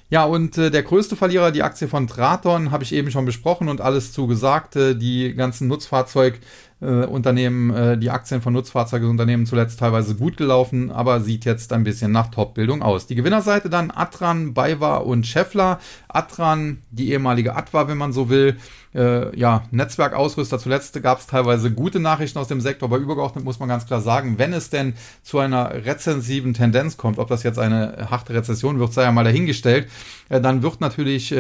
[0.09, 3.69] Ja, und äh, der größte Verlierer, die Aktie von Traton, habe ich eben schon besprochen
[3.69, 4.77] und alles zugesagt.
[4.77, 6.39] Äh, die ganzen Nutzfahrzeug-
[6.81, 11.85] äh, Unternehmen, äh, die Aktien von Nutzfahrzeugunternehmen zuletzt teilweise gut gelaufen, aber sieht jetzt ein
[11.85, 13.07] bisschen nach Top-Bildung aus.
[13.07, 15.81] Die Gewinnerseite dann Atran, BayWa und Scheffler.
[16.09, 18.57] Atran, die ehemalige Atwa, wenn man so will,
[18.95, 20.59] äh, ja, Netzwerkausrüster.
[20.59, 24.01] Zuletzt gab es teilweise gute Nachrichten aus dem Sektor, aber übergeordnet muss man ganz klar
[24.01, 28.79] sagen, wenn es denn zu einer rezensiven Tendenz kommt, ob das jetzt eine harte Rezession
[28.79, 29.89] wird, sei ja mal dahingestellt,
[30.29, 31.35] äh, dann wird natürlich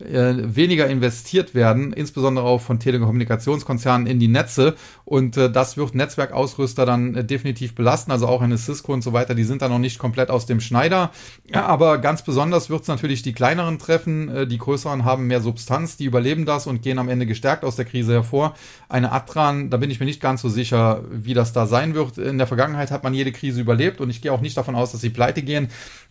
[0.00, 4.74] äh, äh, weniger investiert werden, insbesondere auch von Telekommunikationskonzernen in die Netze.
[5.04, 8.10] Und äh, das wird Netzwerkausrüster dann äh, definitiv belasten.
[8.10, 10.60] Also auch eine Cisco und so weiter, die sind da noch nicht komplett aus dem
[10.60, 11.10] Schneider.
[11.52, 14.28] Ja, aber ganz besonders wird es natürlich die kleineren treffen.
[14.28, 17.76] Äh, die größeren haben mehr Substanz, die überleben das und gehen am Ende gestärkt aus
[17.76, 18.54] der Krise hervor.
[18.88, 22.18] Eine Atran, da bin ich mir nicht ganz so sicher, wie das da sein wird.
[22.18, 24.92] In der Vergangenheit hat man jede Krise überlebt und ich gehe auch nicht davon aus,
[24.92, 25.68] dass sie pleite gehen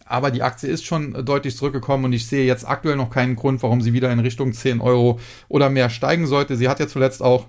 [0.09, 3.61] aber die Aktie ist schon deutlich zurückgekommen und ich sehe jetzt aktuell noch keinen Grund,
[3.61, 6.55] warum sie wieder in Richtung 10 Euro oder mehr steigen sollte.
[6.55, 7.47] Sie hat ja zuletzt auch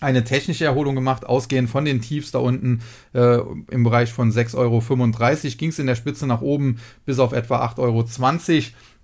[0.00, 2.80] eine technische Erholung gemacht, ausgehend von den Tiefs da unten
[3.14, 3.38] äh,
[3.70, 7.64] im Bereich von 6,35 Euro ging es in der Spitze nach oben bis auf etwa
[7.64, 8.04] 8,20 Euro.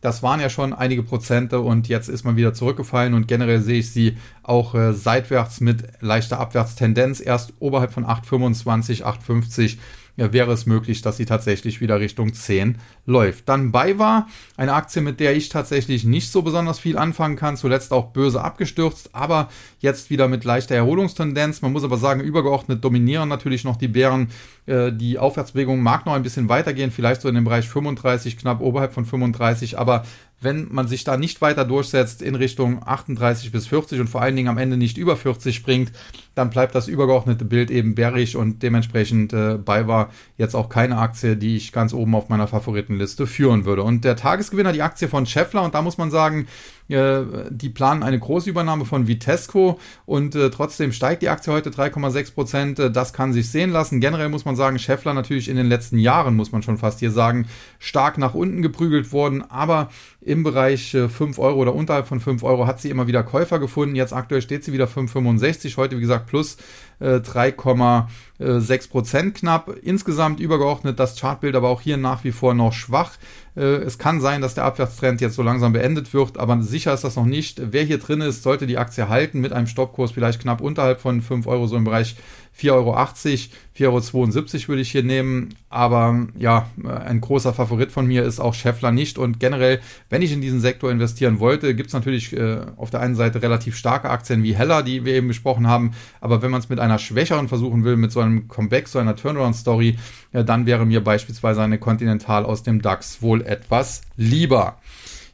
[0.01, 3.79] Das waren ja schon einige Prozente und jetzt ist man wieder zurückgefallen und generell sehe
[3.79, 9.79] ich sie auch äh, seitwärts mit leichter Abwärtstendenz, erst oberhalb von 8,25, 8,50
[10.17, 13.49] ja, wäre es möglich, dass sie tatsächlich wieder Richtung 10 läuft.
[13.49, 17.93] Dann BayWa, eine Aktie, mit der ich tatsächlich nicht so besonders viel anfangen kann, zuletzt
[17.93, 19.49] auch böse abgestürzt, aber
[19.81, 21.63] jetzt wieder mit leichter Erholungstendenz.
[21.63, 24.29] Man muss aber sagen, übergeordnet dominieren natürlich noch die Bären.
[24.67, 28.61] Äh, die Aufwärtsbewegung mag noch ein bisschen weitergehen, vielleicht so in dem Bereich 35, knapp
[28.61, 30.05] oberhalb von 35, aber
[30.45, 34.37] wenn man sich da nicht weiter durchsetzt in Richtung 38 bis 40 und vor allen
[34.37, 35.93] Dingen am Ende nicht über 40 springt,
[36.35, 40.99] dann bleibt das übergeordnete Bild eben bärig und dementsprechend äh, bei war jetzt auch keine
[40.99, 43.83] Aktie, die ich ganz oben auf meiner Favoritenliste führen würde.
[43.83, 46.47] Und der Tagesgewinner, die Aktie von Scheffler, und da muss man sagen,
[46.89, 51.71] äh, die planen eine große Übernahme von Vitesco und äh, trotzdem steigt die Aktie heute
[51.71, 52.79] 3,6 Prozent.
[52.79, 54.01] Äh, das kann sich sehen lassen.
[54.01, 57.11] Generell muss man sagen, Scheffler natürlich in den letzten Jahren, muss man schon fast hier
[57.11, 57.47] sagen,
[57.79, 59.89] stark nach unten geprügelt worden, aber
[60.25, 63.95] im Bereich 5 Euro oder unterhalb von 5 Euro hat sie immer wieder Käufer gefunden.
[63.95, 65.77] Jetzt aktuell steht sie wieder 5,65.
[65.77, 66.57] Heute, wie gesagt, plus
[67.01, 69.71] 3,6 Prozent knapp.
[69.83, 73.13] Insgesamt übergeordnet das Chartbild aber auch hier nach wie vor noch schwach.
[73.57, 77.05] Äh, es kann sein, dass der Abwärtstrend jetzt so langsam beendet wird, aber sicher ist
[77.05, 77.61] das noch nicht.
[77.73, 81.21] Wer hier drin ist, sollte die Aktie halten mit einem Stoppkurs vielleicht knapp unterhalb von
[81.21, 82.17] 5 Euro, so im Bereich
[82.59, 85.55] 4,80 Euro, 4,72 Euro würde ich hier nehmen.
[85.69, 89.19] Aber ja, ein großer Favorit von mir ist auch Scheffler nicht.
[89.19, 93.01] Und generell, wenn ich in diesen Sektor investieren wollte, gibt es natürlich äh, auf der
[93.01, 95.93] einen Seite relativ starke Aktien wie Heller, die wir eben besprochen haben.
[96.21, 99.17] Aber wenn man es mit einer schwächeren versuchen will, mit so einem Comeback, so einer
[99.17, 99.97] Turnaround-Story,
[100.33, 104.79] ja, dann wäre mir beispielsweise eine Continental aus dem DAX wohl etwas lieber.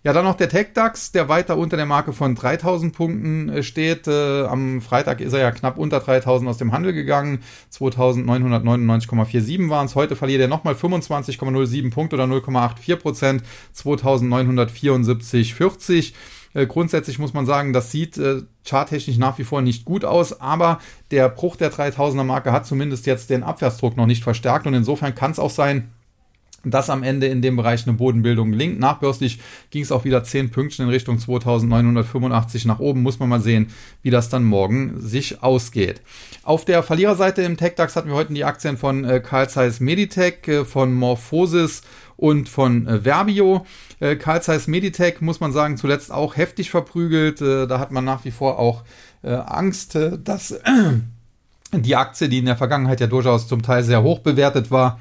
[0.02, 4.08] Ja, dann noch der Tech-DAX, der weiter unter der Marke von 3000 Punkten äh, steht.
[4.08, 7.42] Äh, am Freitag ist er ja knapp unter 3000 aus dem Handel gegangen.
[7.70, 9.96] 2999,47 waren es.
[9.96, 13.42] Heute verliert er nochmal 25,07 Punkte oder 0,84 Prozent.
[13.76, 16.14] 2974,40.
[16.54, 20.40] Äh, grundsätzlich muss man sagen, das sieht äh, charttechnisch nach wie vor nicht gut aus,
[20.40, 20.78] aber
[21.10, 25.14] der Bruch der 3000er Marke hat zumindest jetzt den Abwärtsdruck noch nicht verstärkt und insofern
[25.14, 25.90] kann es auch sein,
[26.64, 28.78] dass am Ende in dem Bereich eine Bodenbildung gelingt.
[28.78, 33.02] Nachbörslich ging es auch wieder 10 Pünktchen in Richtung 2985 nach oben.
[33.02, 33.68] Muss man mal sehen,
[34.02, 36.02] wie das dann morgen sich ausgeht.
[36.42, 40.46] Auf der Verliererseite im TechDAX hatten wir heute die Aktien von äh, Carl Zeiss Meditech,
[40.48, 41.82] äh, von Morphosis
[42.16, 43.66] und von äh, Verbio.
[43.98, 47.40] Äh, Carl Zeiss Meditech muss man sagen, zuletzt auch heftig verprügelt.
[47.40, 48.84] Äh, da hat man nach wie vor auch
[49.22, 50.58] Angst, dass
[51.74, 54.98] die Aktie, die in der Vergangenheit ja durchaus zum Teil sehr hoch bewertet war,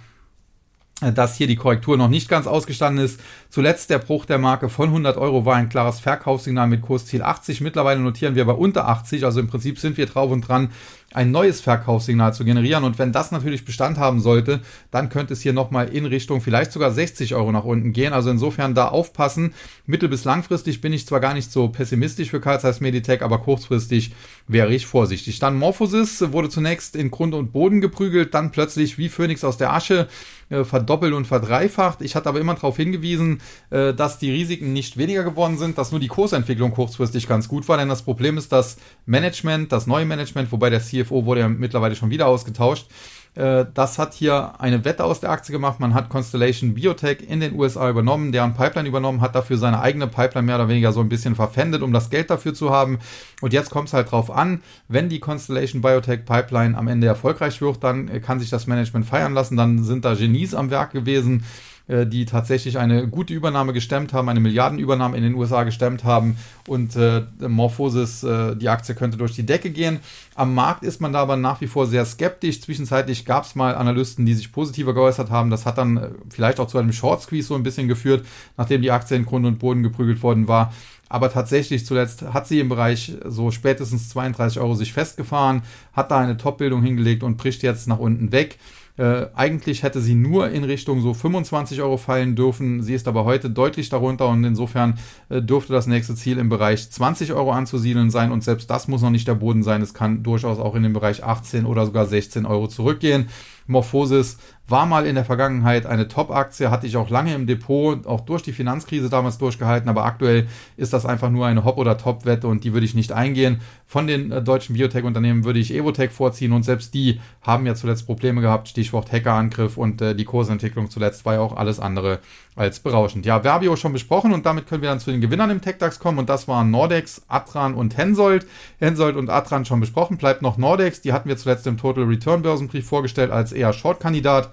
[1.01, 3.19] dass hier die Korrektur noch nicht ganz ausgestanden ist.
[3.51, 7.61] Zuletzt der Bruch der Marke von 100 Euro war ein klares Verkaufssignal mit Kursziel 80.
[7.61, 10.69] Mittlerweile notieren wir bei unter 80, also im Prinzip sind wir drauf und dran,
[11.11, 12.83] ein neues Verkaufssignal zu generieren.
[12.83, 14.59] Und wenn das natürlich Bestand haben sollte,
[14.91, 18.13] dann könnte es hier nochmal in Richtung vielleicht sogar 60 Euro nach unten gehen.
[18.13, 19.55] Also insofern da aufpassen.
[19.87, 23.39] Mittel- bis langfristig bin ich zwar gar nicht so pessimistisch für Carl Zeiss Meditech, aber
[23.39, 24.13] kurzfristig
[24.47, 25.39] wäre ich vorsichtig.
[25.39, 29.73] Dann Morphosis wurde zunächst in Grund und Boden geprügelt, dann plötzlich wie Phönix aus der
[29.73, 30.07] Asche
[30.49, 32.01] äh, verdoppelt und verdreifacht.
[32.01, 33.38] Ich hatte aber immer darauf hingewiesen,
[33.69, 37.67] äh, dass die Risiken nicht weniger geworden sind, dass nur die Kursentwicklung kurzfristig ganz gut
[37.67, 41.49] war, denn das Problem ist das Management, das neue Management, wobei der CFO wurde ja
[41.49, 42.87] mittlerweile schon wieder ausgetauscht.
[43.35, 45.79] Äh, das hat hier eine Wette aus der Aktie gemacht.
[45.79, 50.07] Man hat Constellation Biotech in den USA übernommen, deren Pipeline übernommen, hat dafür seine eigene
[50.07, 52.99] Pipeline mehr oder weniger so ein bisschen verpfändet, um das Geld dafür zu haben.
[53.41, 57.61] Und jetzt kommt es halt drauf an, wenn die Constellation Biotech Pipeline am Ende erfolgreich
[57.61, 59.55] wird, dann kann sich das Management feiern lassen.
[59.57, 61.45] Dann sind da Genies am Werk gewesen
[61.89, 66.37] äh, die tatsächlich eine gute Übernahme gestemmt haben, eine Milliardenübernahme in den USA gestemmt haben
[66.67, 69.99] und äh, Morphosis, äh, die Aktie könnte durch die Decke gehen.
[70.35, 72.61] Am Markt ist man da aber nach wie vor sehr skeptisch.
[72.61, 75.49] Zwischenzeitlich gab es mal Analysten, die sich positiver geäußert haben.
[75.49, 78.23] Das hat dann äh, vielleicht auch zu einem Short Squeeze so ein bisschen geführt,
[78.55, 80.71] nachdem die Aktie in Grund und Boden geprügelt worden war.
[81.09, 86.19] Aber tatsächlich zuletzt hat sie im Bereich so spätestens 32 Euro sich festgefahren, hat da
[86.19, 88.59] eine Top-Bildung hingelegt und bricht jetzt nach unten weg.
[88.99, 92.83] Äh, eigentlich hätte sie nur in Richtung so 25 Euro fallen dürfen.
[92.83, 96.91] Sie ist aber heute deutlich darunter und insofern äh, dürfte das nächste Ziel im Bereich
[96.91, 99.81] 20 Euro anzusiedeln sein und selbst das muss noch nicht der Boden sein.
[99.81, 103.29] Es kann durchaus auch in den Bereich 18 oder sogar 16 Euro zurückgehen.
[103.67, 104.37] Morphosis
[104.69, 108.43] war mal in der Vergangenheit eine Top-Aktie, hatte ich auch lange im Depot, auch durch
[108.43, 112.63] die Finanzkrise damals durchgehalten, aber aktuell ist das einfach nur eine Hop- oder Top-Wette und
[112.63, 113.61] die würde ich nicht eingehen.
[113.85, 118.05] Von den äh, deutschen Biotech-Unternehmen würde ich Evotech vorziehen und selbst die haben ja zuletzt
[118.05, 122.19] Probleme gehabt, Stichwort Hackerangriff und äh, die Kursentwicklung zuletzt war ja auch alles andere
[122.55, 123.25] als berauschend.
[123.25, 126.19] Ja, Verbio schon besprochen und damit können wir dann zu den Gewinnern im TechDAX kommen
[126.19, 128.45] und das waren Nordex, Atran und Hensoldt.
[128.79, 132.41] Hensoldt und Atran schon besprochen, bleibt noch Nordex, die hatten wir zuletzt im Total Return
[132.41, 134.51] Börsenbrief vorgestellt als eher Short-Kandidat.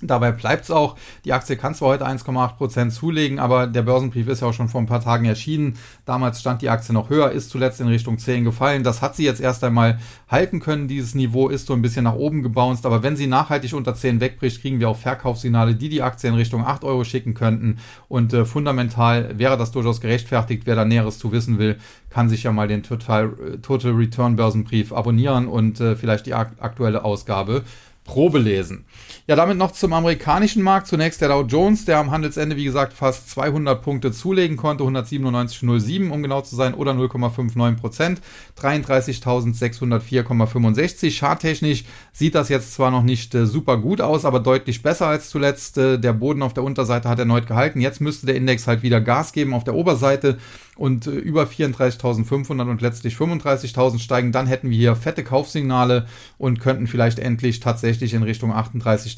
[0.00, 0.96] Dabei bleibt es auch.
[1.24, 4.80] Die Aktie kann zwar heute 1,8% zulegen, aber der Börsenbrief ist ja auch schon vor
[4.80, 5.76] ein paar Tagen erschienen.
[6.04, 8.84] Damals stand die Aktie noch höher, ist zuletzt in Richtung 10 gefallen.
[8.84, 10.86] Das hat sie jetzt erst einmal halten können.
[10.86, 12.86] Dieses Niveau ist so ein bisschen nach oben gebounced.
[12.86, 16.36] Aber wenn sie nachhaltig unter 10 wegbricht, kriegen wir auch Verkaufssignale, die die Aktie in
[16.36, 17.78] Richtung 8 Euro schicken könnten.
[18.08, 20.62] Und äh, fundamental wäre das durchaus gerechtfertigt.
[20.64, 21.76] Wer da Näheres zu wissen will,
[22.10, 26.34] kann sich ja mal den Total, äh, Total Return Börsenbrief abonnieren und äh, vielleicht die
[26.34, 27.64] aktuelle Ausgabe
[28.08, 28.84] Probe lesen.
[29.30, 30.86] Ja, damit noch zum amerikanischen Markt.
[30.86, 36.08] Zunächst der Dow Jones, der am Handelsende, wie gesagt, fast 200 Punkte zulegen konnte, 197,07
[36.08, 38.22] um genau zu sein, oder 0,59 Prozent,
[38.58, 41.18] 33.604,65.
[41.18, 45.28] Charttechnisch sieht das jetzt zwar noch nicht äh, super gut aus, aber deutlich besser als
[45.28, 45.76] zuletzt.
[45.76, 47.82] Äh, der Boden auf der Unterseite hat erneut gehalten.
[47.82, 50.38] Jetzt müsste der Index halt wieder Gas geben auf der Oberseite
[50.78, 56.06] und äh, über 34.500 und letztlich 35.000 steigen, dann hätten wir hier fette Kaufsignale
[56.38, 58.52] und könnten vielleicht endlich tatsächlich in Richtung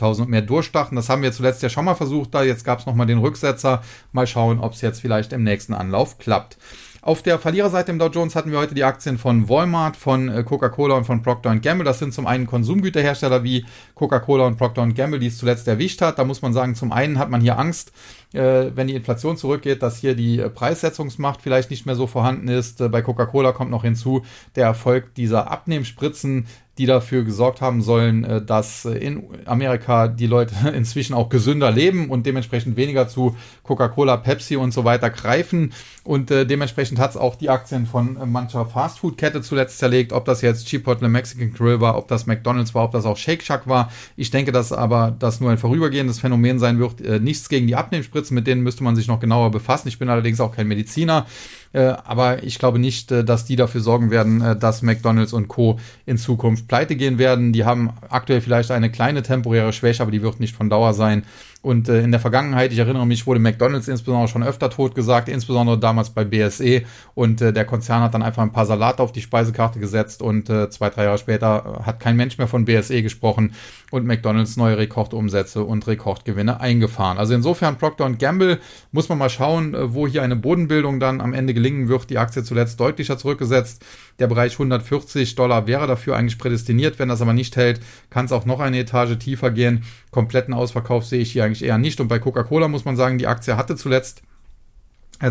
[0.00, 0.96] 38.000 und mehr durchstarten.
[0.96, 3.82] Das haben wir zuletzt ja schon mal versucht, da jetzt gab es nochmal den Rücksetzer.
[4.12, 6.56] Mal schauen, ob es jetzt vielleicht im nächsten Anlauf klappt.
[7.02, 10.42] Auf der Verliererseite im Dow Jones hatten wir heute die Aktien von Walmart, von äh,
[10.42, 11.84] Coca-Cola und von Procter Gamble.
[11.84, 16.18] Das sind zum einen Konsumgüterhersteller wie Coca-Cola und Procter Gamble, die es zuletzt erwischt hat.
[16.18, 17.92] Da muss man sagen, zum einen hat man hier Angst,
[18.34, 22.48] äh, wenn die Inflation zurückgeht, dass hier die äh, Preissetzungsmacht vielleicht nicht mehr so vorhanden
[22.48, 22.90] ist.
[22.90, 24.22] Bei Coca-Cola kommt noch hinzu
[24.54, 26.48] der Erfolg dieser Abnehmspritzen,
[26.80, 31.70] die dafür gesorgt haben sollen, äh, dass äh, in Amerika die Leute inzwischen auch gesünder
[31.70, 35.74] leben und dementsprechend weniger zu Coca-Cola, Pepsi und so weiter greifen.
[36.04, 40.40] Und äh, dementsprechend hat es auch die Aktien von mancher Fastfood-Kette zuletzt zerlegt, ob das
[40.40, 43.92] jetzt Chipotle Mexican Grill war, ob das McDonalds war, ob das auch Shake Shack war.
[44.16, 47.00] Ich denke, dass aber das nur ein vorübergehendes Phänomen sein wird.
[47.20, 49.88] nichts gegen die Abnehmspritzen, mit denen müsste man sich noch genauer befassen.
[49.88, 51.26] Ich bin allerdings auch kein Mediziner.
[51.72, 55.48] Äh, aber ich glaube nicht, äh, dass die dafür sorgen werden, äh, dass McDonalds und
[55.48, 55.78] Co.
[56.04, 57.52] in Zukunft pleite gehen werden.
[57.52, 61.24] Die haben aktuell vielleicht eine kleine temporäre Schwäche, aber die wird nicht von Dauer sein.
[61.62, 65.29] Und äh, in der Vergangenheit, ich erinnere mich, wurde McDonalds insbesondere schon öfter tot gesagt,
[65.29, 66.83] insbesondere damals bei BSE.
[67.14, 70.49] Und äh, der Konzern hat dann einfach ein paar Salate auf die Speisekarte gesetzt und
[70.49, 73.53] äh, zwei, drei Jahre später hat kein Mensch mehr von BSE gesprochen
[73.90, 77.18] und McDonalds neue Rekordumsätze und Rekordgewinne eingefahren.
[77.18, 78.59] Also insofern Procter Gamble
[78.90, 82.09] muss man mal schauen, äh, wo hier eine Bodenbildung dann am Ende gelingen wird.
[82.09, 83.85] Die Aktie zuletzt deutlicher zurückgesetzt.
[84.18, 86.99] Der Bereich 140 Dollar wäre dafür eigentlich prädestiniert.
[86.99, 89.85] Wenn das aber nicht hält, kann es auch noch eine Etage tiefer gehen.
[90.11, 92.01] Kompletten Ausverkauf sehe ich hier eigentlich eher nicht.
[92.01, 94.23] Und bei Coca-Cola muss man sagen, die Aktie hatte zuletzt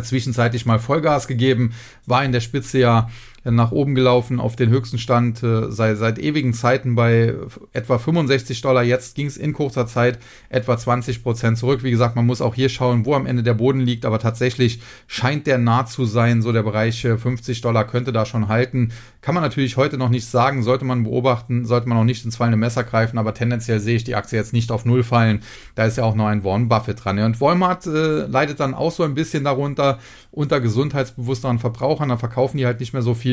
[0.04, 1.74] zwischenzeitlich mal Vollgas gegeben,
[2.06, 3.10] war in der Spitze ja
[3.43, 7.36] nach oben gelaufen auf den höchsten Stand äh, seit, seit ewigen Zeiten bei
[7.73, 8.84] etwa 65 Dollar.
[8.84, 10.19] Jetzt ging es in kurzer Zeit
[10.50, 11.83] etwa 20 Prozent zurück.
[11.83, 14.81] Wie gesagt, man muss auch hier schauen, wo am Ende der Boden liegt, aber tatsächlich
[15.08, 16.42] scheint der nah zu sein.
[16.42, 18.92] So der Bereich 50 Dollar könnte da schon halten.
[19.21, 22.37] Kann man natürlich heute noch nicht sagen, sollte man beobachten, sollte man auch nicht ins
[22.37, 25.42] fallende Messer greifen, aber tendenziell sehe ich die Aktie jetzt nicht auf Null fallen.
[25.75, 27.19] Da ist ja auch noch ein Warren Buffett dran.
[27.19, 30.00] Und Walmart äh, leidet dann auch so ein bisschen darunter,
[30.31, 32.10] unter gesundheitsbewussteren Verbrauchern.
[32.10, 33.29] Da verkaufen die halt nicht mehr so viel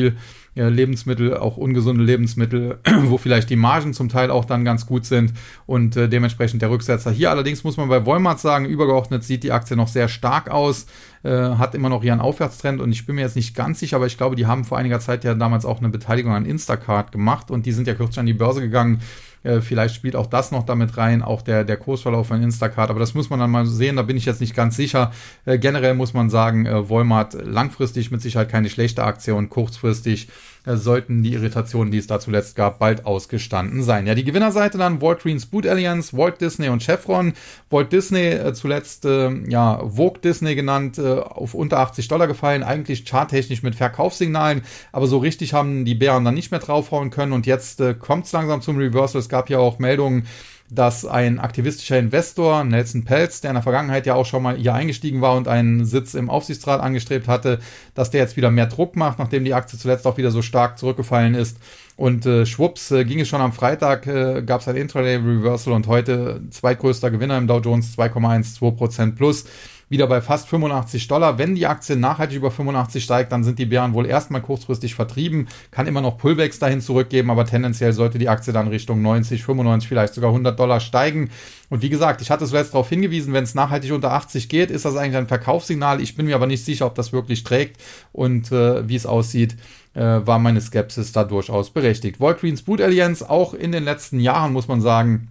[0.57, 5.05] äh, Lebensmittel, auch ungesunde Lebensmittel, wo vielleicht die Margen zum Teil auch dann ganz gut
[5.05, 5.33] sind.
[5.65, 7.11] Und äh, dementsprechend der Rücksetzer.
[7.11, 10.87] Hier allerdings muss man bei Walmart sagen, übergeordnet sieht die Aktie noch sehr stark aus,
[11.23, 12.81] äh, hat immer noch ihren Aufwärtstrend.
[12.81, 14.99] Und ich bin mir jetzt nicht ganz sicher, aber ich glaube, die haben vor einiger
[14.99, 17.51] Zeit ja damals auch eine Beteiligung an Instacart gemacht.
[17.51, 19.01] Und die sind ja kürzlich an die Börse gegangen
[19.43, 22.89] äh, vielleicht spielt auch das noch damit rein, auch der, der Kursverlauf von Instacart.
[22.89, 25.11] Aber das muss man dann mal sehen, da bin ich jetzt nicht ganz sicher.
[25.45, 30.29] Äh, generell muss man sagen, äh, Walmart langfristig mit Sicherheit keine schlechte Aktie und kurzfristig
[30.75, 34.05] sollten die Irritationen, die es da zuletzt gab, bald ausgestanden sein.
[34.05, 37.33] Ja, die Gewinnerseite dann Walgreens Boot Alliance, Walt Disney und Chevron.
[37.69, 42.63] Walt Disney äh, zuletzt, äh, ja, Vogue Disney genannt, äh, auf unter 80 Dollar gefallen,
[42.63, 47.31] eigentlich charttechnisch mit Verkaufssignalen, aber so richtig haben die Bären dann nicht mehr draufhauen können
[47.31, 49.19] und jetzt äh, kommt es langsam zum Reversal.
[49.19, 50.25] Es gab ja auch Meldungen,
[50.69, 54.73] dass ein aktivistischer Investor, Nelson Pelz, der in der Vergangenheit ja auch schon mal hier
[54.73, 57.59] eingestiegen war und einen Sitz im Aufsichtsrat angestrebt hatte,
[57.93, 60.77] dass der jetzt wieder mehr Druck macht, nachdem die Aktie zuletzt auch wieder so stark
[60.77, 61.57] zurückgefallen ist.
[61.95, 65.87] Und äh, schwupps, äh, ging es schon am Freitag, äh, gab es ein Intraday-Reversal und
[65.87, 69.45] heute zweitgrößter Gewinner im Dow Jones, 2,12% plus
[69.89, 71.37] wieder bei fast 85 Dollar.
[71.37, 75.47] Wenn die Aktie nachhaltig über 85 steigt, dann sind die Bären wohl erstmal kurzfristig vertrieben.
[75.71, 79.87] Kann immer noch Pullbacks dahin zurückgeben, aber tendenziell sollte die Aktie dann Richtung 90, 95,
[79.87, 81.29] vielleicht sogar 100 Dollar steigen.
[81.69, 84.85] Und wie gesagt, ich hatte zuletzt darauf hingewiesen, wenn es nachhaltig unter 80 geht, ist
[84.85, 86.01] das eigentlich ein Verkaufssignal.
[86.01, 87.81] Ich bin mir aber nicht sicher, ob das wirklich trägt
[88.13, 89.57] und äh, wie es aussieht
[89.97, 92.19] äh, war meine Skepsis da durchaus berechtigt.
[92.19, 95.29] Walgreens Boot Alliance auch in den letzten Jahren, muss man sagen,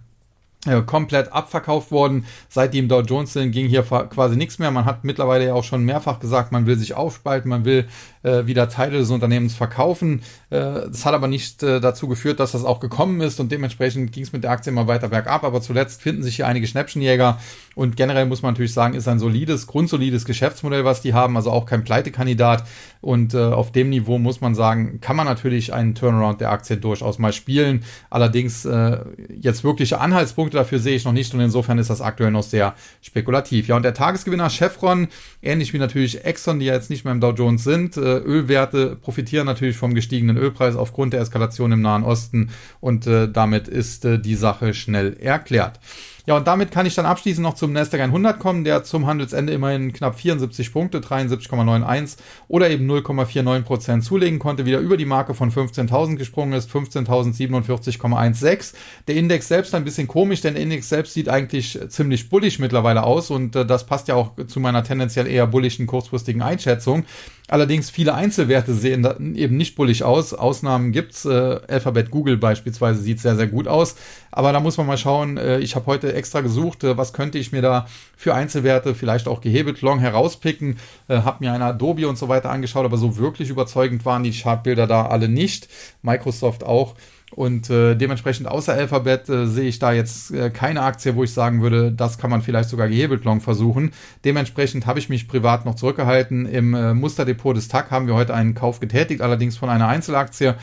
[0.67, 2.25] äh, komplett abverkauft worden.
[2.49, 4.71] Seit dem Dow Jones sind, ging hier quasi nichts mehr.
[4.71, 7.87] Man hat mittlerweile ja auch schon mehrfach gesagt, man will sich aufspalten, man will
[8.27, 10.21] äh, wieder Teile des Unternehmens verkaufen.
[10.49, 14.11] Äh, das hat aber nicht äh, dazu geführt, dass das auch gekommen ist und dementsprechend
[14.11, 15.43] ging es mit der Aktie immer weiter bergab.
[15.43, 17.39] Aber zuletzt finden sich hier einige Schnäppchenjäger
[17.75, 21.51] und generell muss man natürlich sagen, ist ein solides, grundsolides Geschäftsmodell, was die haben, also
[21.51, 22.65] auch kein Pleitekandidat.
[22.99, 26.77] Und äh, auf dem Niveau muss man sagen, kann man natürlich einen Turnaround der Aktie
[26.77, 27.83] durchaus mal spielen.
[28.09, 28.67] Allerdings
[29.29, 32.75] jetzt wirkliche Anhaltspunkte dafür sehe ich noch nicht und insofern ist das aktuell noch sehr
[33.01, 33.67] spekulativ.
[33.67, 35.07] Ja, und der Tagesgewinner Chevron,
[35.41, 38.95] ähnlich wie natürlich Exxon, die ja jetzt nicht mehr im Dow Jones sind, äh, Ölwerte
[38.95, 42.49] profitieren natürlich vom gestiegenen Ölpreis aufgrund der Eskalation im Nahen Osten
[42.79, 45.79] und äh, damit ist äh, die Sache schnell erklärt.
[46.27, 49.53] Ja, und damit kann ich dann abschließend noch zum Nasdaq 100 kommen, der zum Handelsende
[49.53, 52.17] immerhin knapp 74 Punkte, 73,91
[52.49, 58.73] oder eben 0,49 Prozent zulegen konnte, wieder über die Marke von 15.000 gesprungen ist, 15.047,16.
[59.07, 63.03] Der Index selbst ein bisschen komisch, denn der Index selbst sieht eigentlich ziemlich bullig mittlerweile
[63.03, 67.05] aus und äh, das passt ja auch zu meiner tendenziell eher bullischen kurzfristigen Einschätzung.
[67.49, 70.33] Allerdings viele Einzelwerte sehen eben nicht bullig aus.
[70.33, 71.23] Ausnahmen gibt's.
[71.23, 73.95] Äh, Alphabet Google beispielsweise sieht sehr, sehr gut aus.
[74.31, 75.37] Aber da muss man mal schauen.
[75.37, 77.87] Äh, ich habe heute extra gesucht, äh, was könnte ich mir da
[78.17, 80.77] für Einzelwerte vielleicht auch gehebelt long herauspicken.
[81.07, 84.31] Äh, habe mir eine Adobe und so weiter angeschaut, aber so wirklich überzeugend waren die
[84.31, 85.69] Chartbilder da alle nicht.
[86.01, 86.95] Microsoft auch.
[87.31, 91.33] Und äh, dementsprechend außer Alphabet äh, sehe ich da jetzt äh, keine Aktie, wo ich
[91.33, 93.91] sagen würde, das kann man vielleicht sogar gehebelt long versuchen.
[94.23, 96.45] Dementsprechend habe ich mich privat noch zurückgehalten.
[96.45, 100.55] Im äh, Musterdepot des TAG haben wir heute einen Kauf getätigt, allerdings von einer Einzelaktie.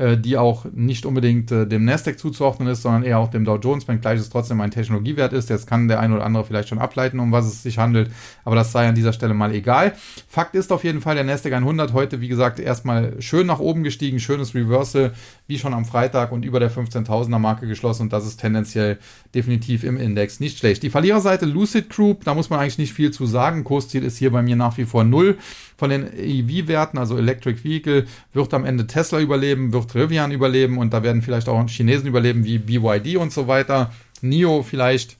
[0.00, 3.56] Äh, die auch nicht unbedingt äh, dem Nasdaq zuzuordnen ist, sondern eher auch dem Dow
[3.56, 5.50] Jones, wenngleich es trotzdem ein Technologiewert ist.
[5.50, 8.10] Jetzt kann der eine oder andere vielleicht schon ableiten, um was es sich handelt,
[8.46, 9.92] aber das sei an dieser Stelle mal egal.
[10.26, 13.82] Fakt ist auf jeden Fall, der Nasdaq 100 heute, wie gesagt, erstmal schön nach oben
[13.82, 15.12] gestiegen, schönes Reversal,
[15.48, 18.96] wie schon am Freitag und über der 15.000er Marke geschlossen und das ist tendenziell
[19.34, 20.82] definitiv im Index nicht schlecht.
[20.82, 23.64] Die Verliererseite Lucid Group, da muss man eigentlich nicht viel zu sagen.
[23.64, 25.38] Kursziel ist hier bei mir nach wie vor null.
[25.76, 30.92] Von den EV-Werten, also Electric Vehicle, wird am Ende Tesla überleben, wird Rivian überleben und
[30.92, 33.92] da werden vielleicht auch Chinesen überleben wie BYD und so weiter.
[34.20, 35.16] NIO vielleicht,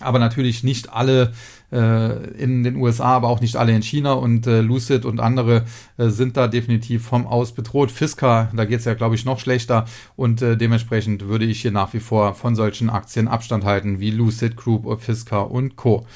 [0.00, 1.32] aber natürlich nicht alle
[1.70, 5.64] in den USA, aber auch nicht alle in China und äh, Lucid und andere
[5.96, 7.90] äh, sind da definitiv vom Aus bedroht.
[7.90, 11.72] Fisker, da geht es ja, glaube ich, noch schlechter und äh, dementsprechend würde ich hier
[11.72, 16.06] nach wie vor von solchen Aktien Abstand halten wie Lucid Group, Fisker und Co.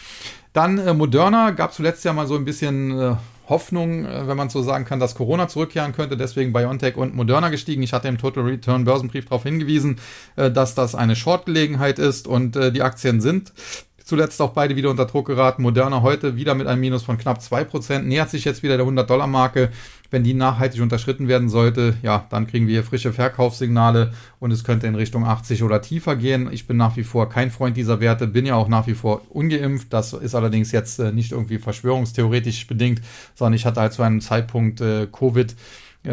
[0.52, 3.14] Dann äh, Moderna gab zuletzt ja mal so ein bisschen äh,
[3.50, 6.16] Hoffnung, äh, wenn man so sagen kann, dass Corona zurückkehren könnte.
[6.16, 7.82] Deswegen BioNTech und Moderna gestiegen.
[7.82, 9.98] Ich hatte im Total Return Börsenbrief darauf hingewiesen,
[10.36, 13.52] äh, dass das eine Short-Gelegenheit ist und äh, die Aktien sind
[14.04, 15.62] zuletzt auch beide wieder unter Druck geraten.
[15.62, 19.70] Moderna heute wieder mit einem Minus von knapp 2%, nähert sich jetzt wieder der 100-Dollar-Marke.
[20.10, 24.88] Wenn die nachhaltig unterschritten werden sollte, ja, dann kriegen wir frische Verkaufssignale und es könnte
[24.88, 26.48] in Richtung 80 oder tiefer gehen.
[26.50, 29.22] Ich bin nach wie vor kein Freund dieser Werte, bin ja auch nach wie vor
[29.28, 29.92] ungeimpft.
[29.92, 33.00] Das ist allerdings jetzt äh, nicht irgendwie verschwörungstheoretisch bedingt,
[33.36, 35.54] sondern ich hatte halt zu einem Zeitpunkt äh, Covid
[36.04, 36.10] äh,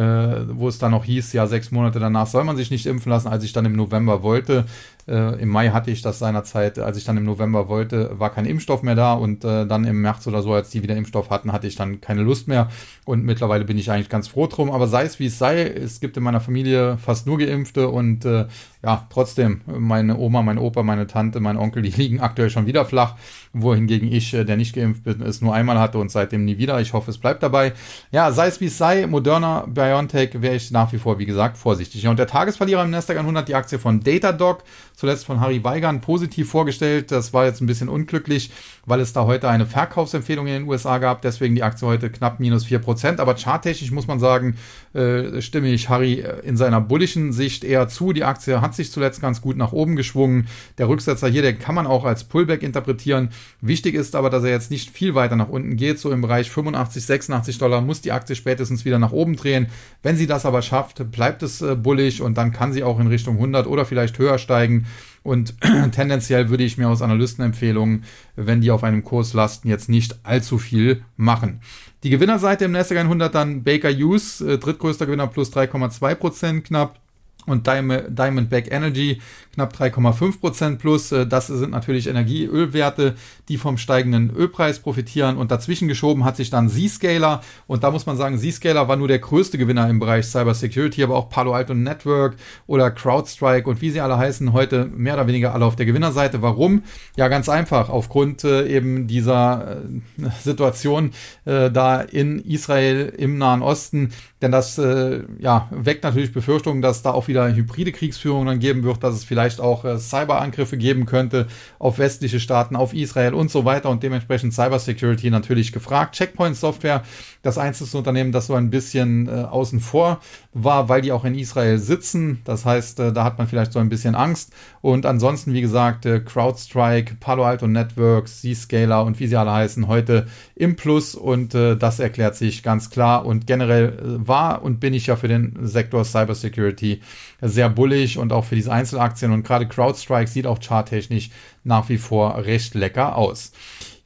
[0.49, 3.29] wo es dann noch hieß, ja, sechs Monate danach soll man sich nicht impfen lassen,
[3.29, 4.65] als ich dann im November wollte.
[5.07, 8.45] Äh, Im Mai hatte ich das seinerzeit, als ich dann im November wollte, war kein
[8.45, 11.53] Impfstoff mehr da und äh, dann im März oder so, als die wieder Impfstoff hatten,
[11.53, 12.69] hatte ich dann keine Lust mehr
[13.05, 14.69] und mittlerweile bin ich eigentlich ganz froh drum.
[14.69, 18.25] Aber sei es wie es sei, es gibt in meiner Familie fast nur Geimpfte und
[18.25, 18.47] äh,
[18.83, 22.85] ja, trotzdem, meine Oma, mein Opa, meine Tante, mein Onkel, die liegen aktuell schon wieder
[22.85, 23.15] flach,
[23.53, 26.79] wohingegen ich, äh, der nicht geimpft bin, es nur einmal hatte und seitdem nie wieder.
[26.79, 27.73] Ich hoffe, es bleibt dabei.
[28.11, 31.57] Ja, sei es wie es sei, Moderna, BioNTech wäre ich nach wie vor, wie gesagt,
[31.57, 32.07] vorsichtig.
[32.07, 34.63] Und der Tagesverlierer im Nasdaq 100, die Aktie von Datadog,
[34.97, 37.11] zuletzt von Harry Weigand positiv vorgestellt.
[37.11, 38.49] Das war jetzt ein bisschen unglücklich,
[38.85, 41.21] weil es da heute eine Verkaufsempfehlung in den USA gab.
[41.21, 43.19] Deswegen die Aktie heute knapp minus 4%.
[43.19, 44.57] Aber charttechnisch muss man sagen,
[44.93, 48.11] äh, stimme ich Harry äh, in seiner bullischen Sicht eher zu.
[48.11, 50.47] Die Aktie hat sich zuletzt ganz gut nach oben geschwungen.
[50.79, 53.29] Der Rücksetzer hier, den kann man auch als Pullback interpretieren.
[53.61, 55.99] Wichtig ist aber, dass er jetzt nicht viel weiter nach unten geht.
[55.99, 59.67] So im Bereich 85, 86 Dollar muss die Aktie spätestens wieder nach oben drehen.
[60.01, 63.05] Wenn sie das aber schafft, bleibt es äh, bullig und dann kann sie auch in
[63.05, 64.86] Richtung 100 oder vielleicht höher steigen.
[65.23, 65.55] Und
[65.91, 68.03] tendenziell würde ich mir aus Analystenempfehlungen,
[68.35, 71.61] wenn die auf einem Kurs lasten, jetzt nicht allzu viel machen.
[72.03, 76.99] Die Gewinnerseite im Nasdaq 100 dann Baker Hughes, äh, drittgrößter Gewinner plus 3,2 Prozent knapp
[77.47, 79.19] und Diamondback Energy
[79.57, 81.11] knapp 3,5% plus.
[81.11, 83.15] Äh, das sind natürlich Energieölwerte,
[83.49, 85.37] die vom steigenden Ölpreis profitieren.
[85.37, 87.41] Und dazwischen geschoben hat sich dann Zscaler.
[87.65, 91.15] Und da muss man sagen, Zscaler war nur der größte Gewinner im Bereich Cybersecurity, aber
[91.15, 92.35] auch Palo Alto Network
[92.67, 96.41] oder CrowdStrike und wie sie alle heißen, heute mehr oder weniger alle auf der Gewinnerseite.
[96.41, 96.83] Warum?
[97.15, 97.89] Ja, ganz einfach.
[97.89, 101.11] Aufgrund äh, eben dieser äh, Situation
[101.45, 104.11] da in Israel im Nahen Osten.
[104.41, 108.83] Denn das äh, ja, weckt natürlich Befürchtungen, dass da auch wieder hybride Kriegsführung dann geben
[108.83, 111.47] wird, dass es vielleicht auch äh, Cyberangriffe geben könnte
[111.79, 116.15] auf westliche Staaten, auf Israel und so weiter und dementsprechend Cybersecurity natürlich gefragt.
[116.15, 117.03] Checkpoint Software,
[117.41, 120.19] das einzige Unternehmen, das so ein bisschen äh, außen vor
[120.63, 122.41] war, weil die auch in Israel sitzen.
[122.43, 124.53] Das heißt, äh, da hat man vielleicht so ein bisschen Angst.
[124.81, 129.87] Und ansonsten, wie gesagt, äh, CrowdStrike, Palo Alto Networks, Zscaler und wie sie alle heißen,
[129.87, 131.15] heute im Plus.
[131.15, 133.25] Und äh, das erklärt sich ganz klar.
[133.25, 137.01] Und generell war und bin ich ja für den Sektor Cybersecurity
[137.41, 139.31] sehr bullig und auch für diese Einzelaktien.
[139.31, 141.29] Und gerade CrowdStrike sieht auch charttechnisch
[141.63, 143.51] nach wie vor recht lecker aus.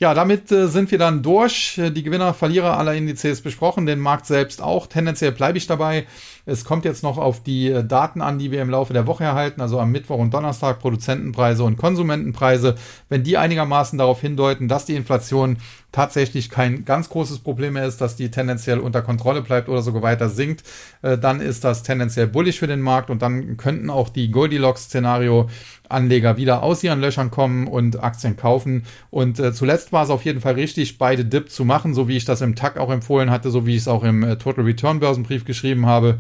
[0.02, 1.80] Ja, damit äh, sind wir dann durch.
[1.80, 4.88] Die Gewinner, Verlierer aller Indizes besprochen, den Markt selbst auch.
[4.88, 6.08] Tendenziell bleibe ich dabei.
[6.52, 9.24] Es kommt jetzt noch auf die äh, Daten an, die wir im Laufe der Woche
[9.24, 12.76] erhalten, also am Mittwoch und Donnerstag Produzentenpreise und Konsumentenpreise.
[13.08, 15.58] Wenn die einigermaßen darauf hindeuten, dass die Inflation
[15.93, 20.02] tatsächlich kein ganz großes Problem mehr ist, dass die tendenziell unter Kontrolle bleibt oder sogar
[20.02, 20.64] weiter sinkt,
[21.02, 25.49] äh, dann ist das tendenziell bullig für den Markt und dann könnten auch die Goldilocks-Szenario
[25.88, 28.84] Anleger wieder aus ihren Löchern kommen und Aktien kaufen.
[29.10, 32.18] Und äh, zuletzt war es auf jeden Fall richtig, beide Dip zu machen, so wie
[32.18, 34.99] ich das im TAC auch empfohlen hatte, so wie ich es auch im Total Return
[34.99, 36.20] Börsenbrief geschrieben habe.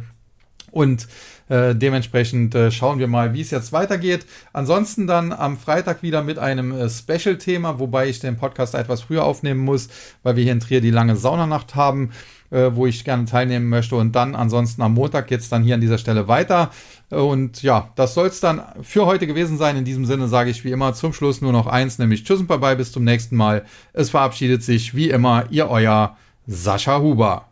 [0.71, 1.07] Und
[1.49, 4.25] äh, dementsprechend äh, schauen wir mal, wie es jetzt weitergeht.
[4.53, 9.25] Ansonsten dann am Freitag wieder mit einem äh, Special-Thema, wobei ich den Podcast etwas früher
[9.25, 9.89] aufnehmen muss,
[10.23, 12.11] weil wir hier in Trier die lange Saunanacht haben
[12.51, 13.95] äh, wo ich gerne teilnehmen möchte.
[13.95, 16.69] Und dann ansonsten am Montag geht es dann hier an dieser Stelle weiter.
[17.09, 19.77] Und ja, das soll es dann für heute gewesen sein.
[19.77, 22.47] In diesem Sinne sage ich wie immer zum Schluss nur noch eins, nämlich Tschüss und
[22.47, 23.65] Bye-bye, bis zum nächsten Mal.
[23.93, 27.50] Es verabschiedet sich wie immer Ihr euer Sascha Huber.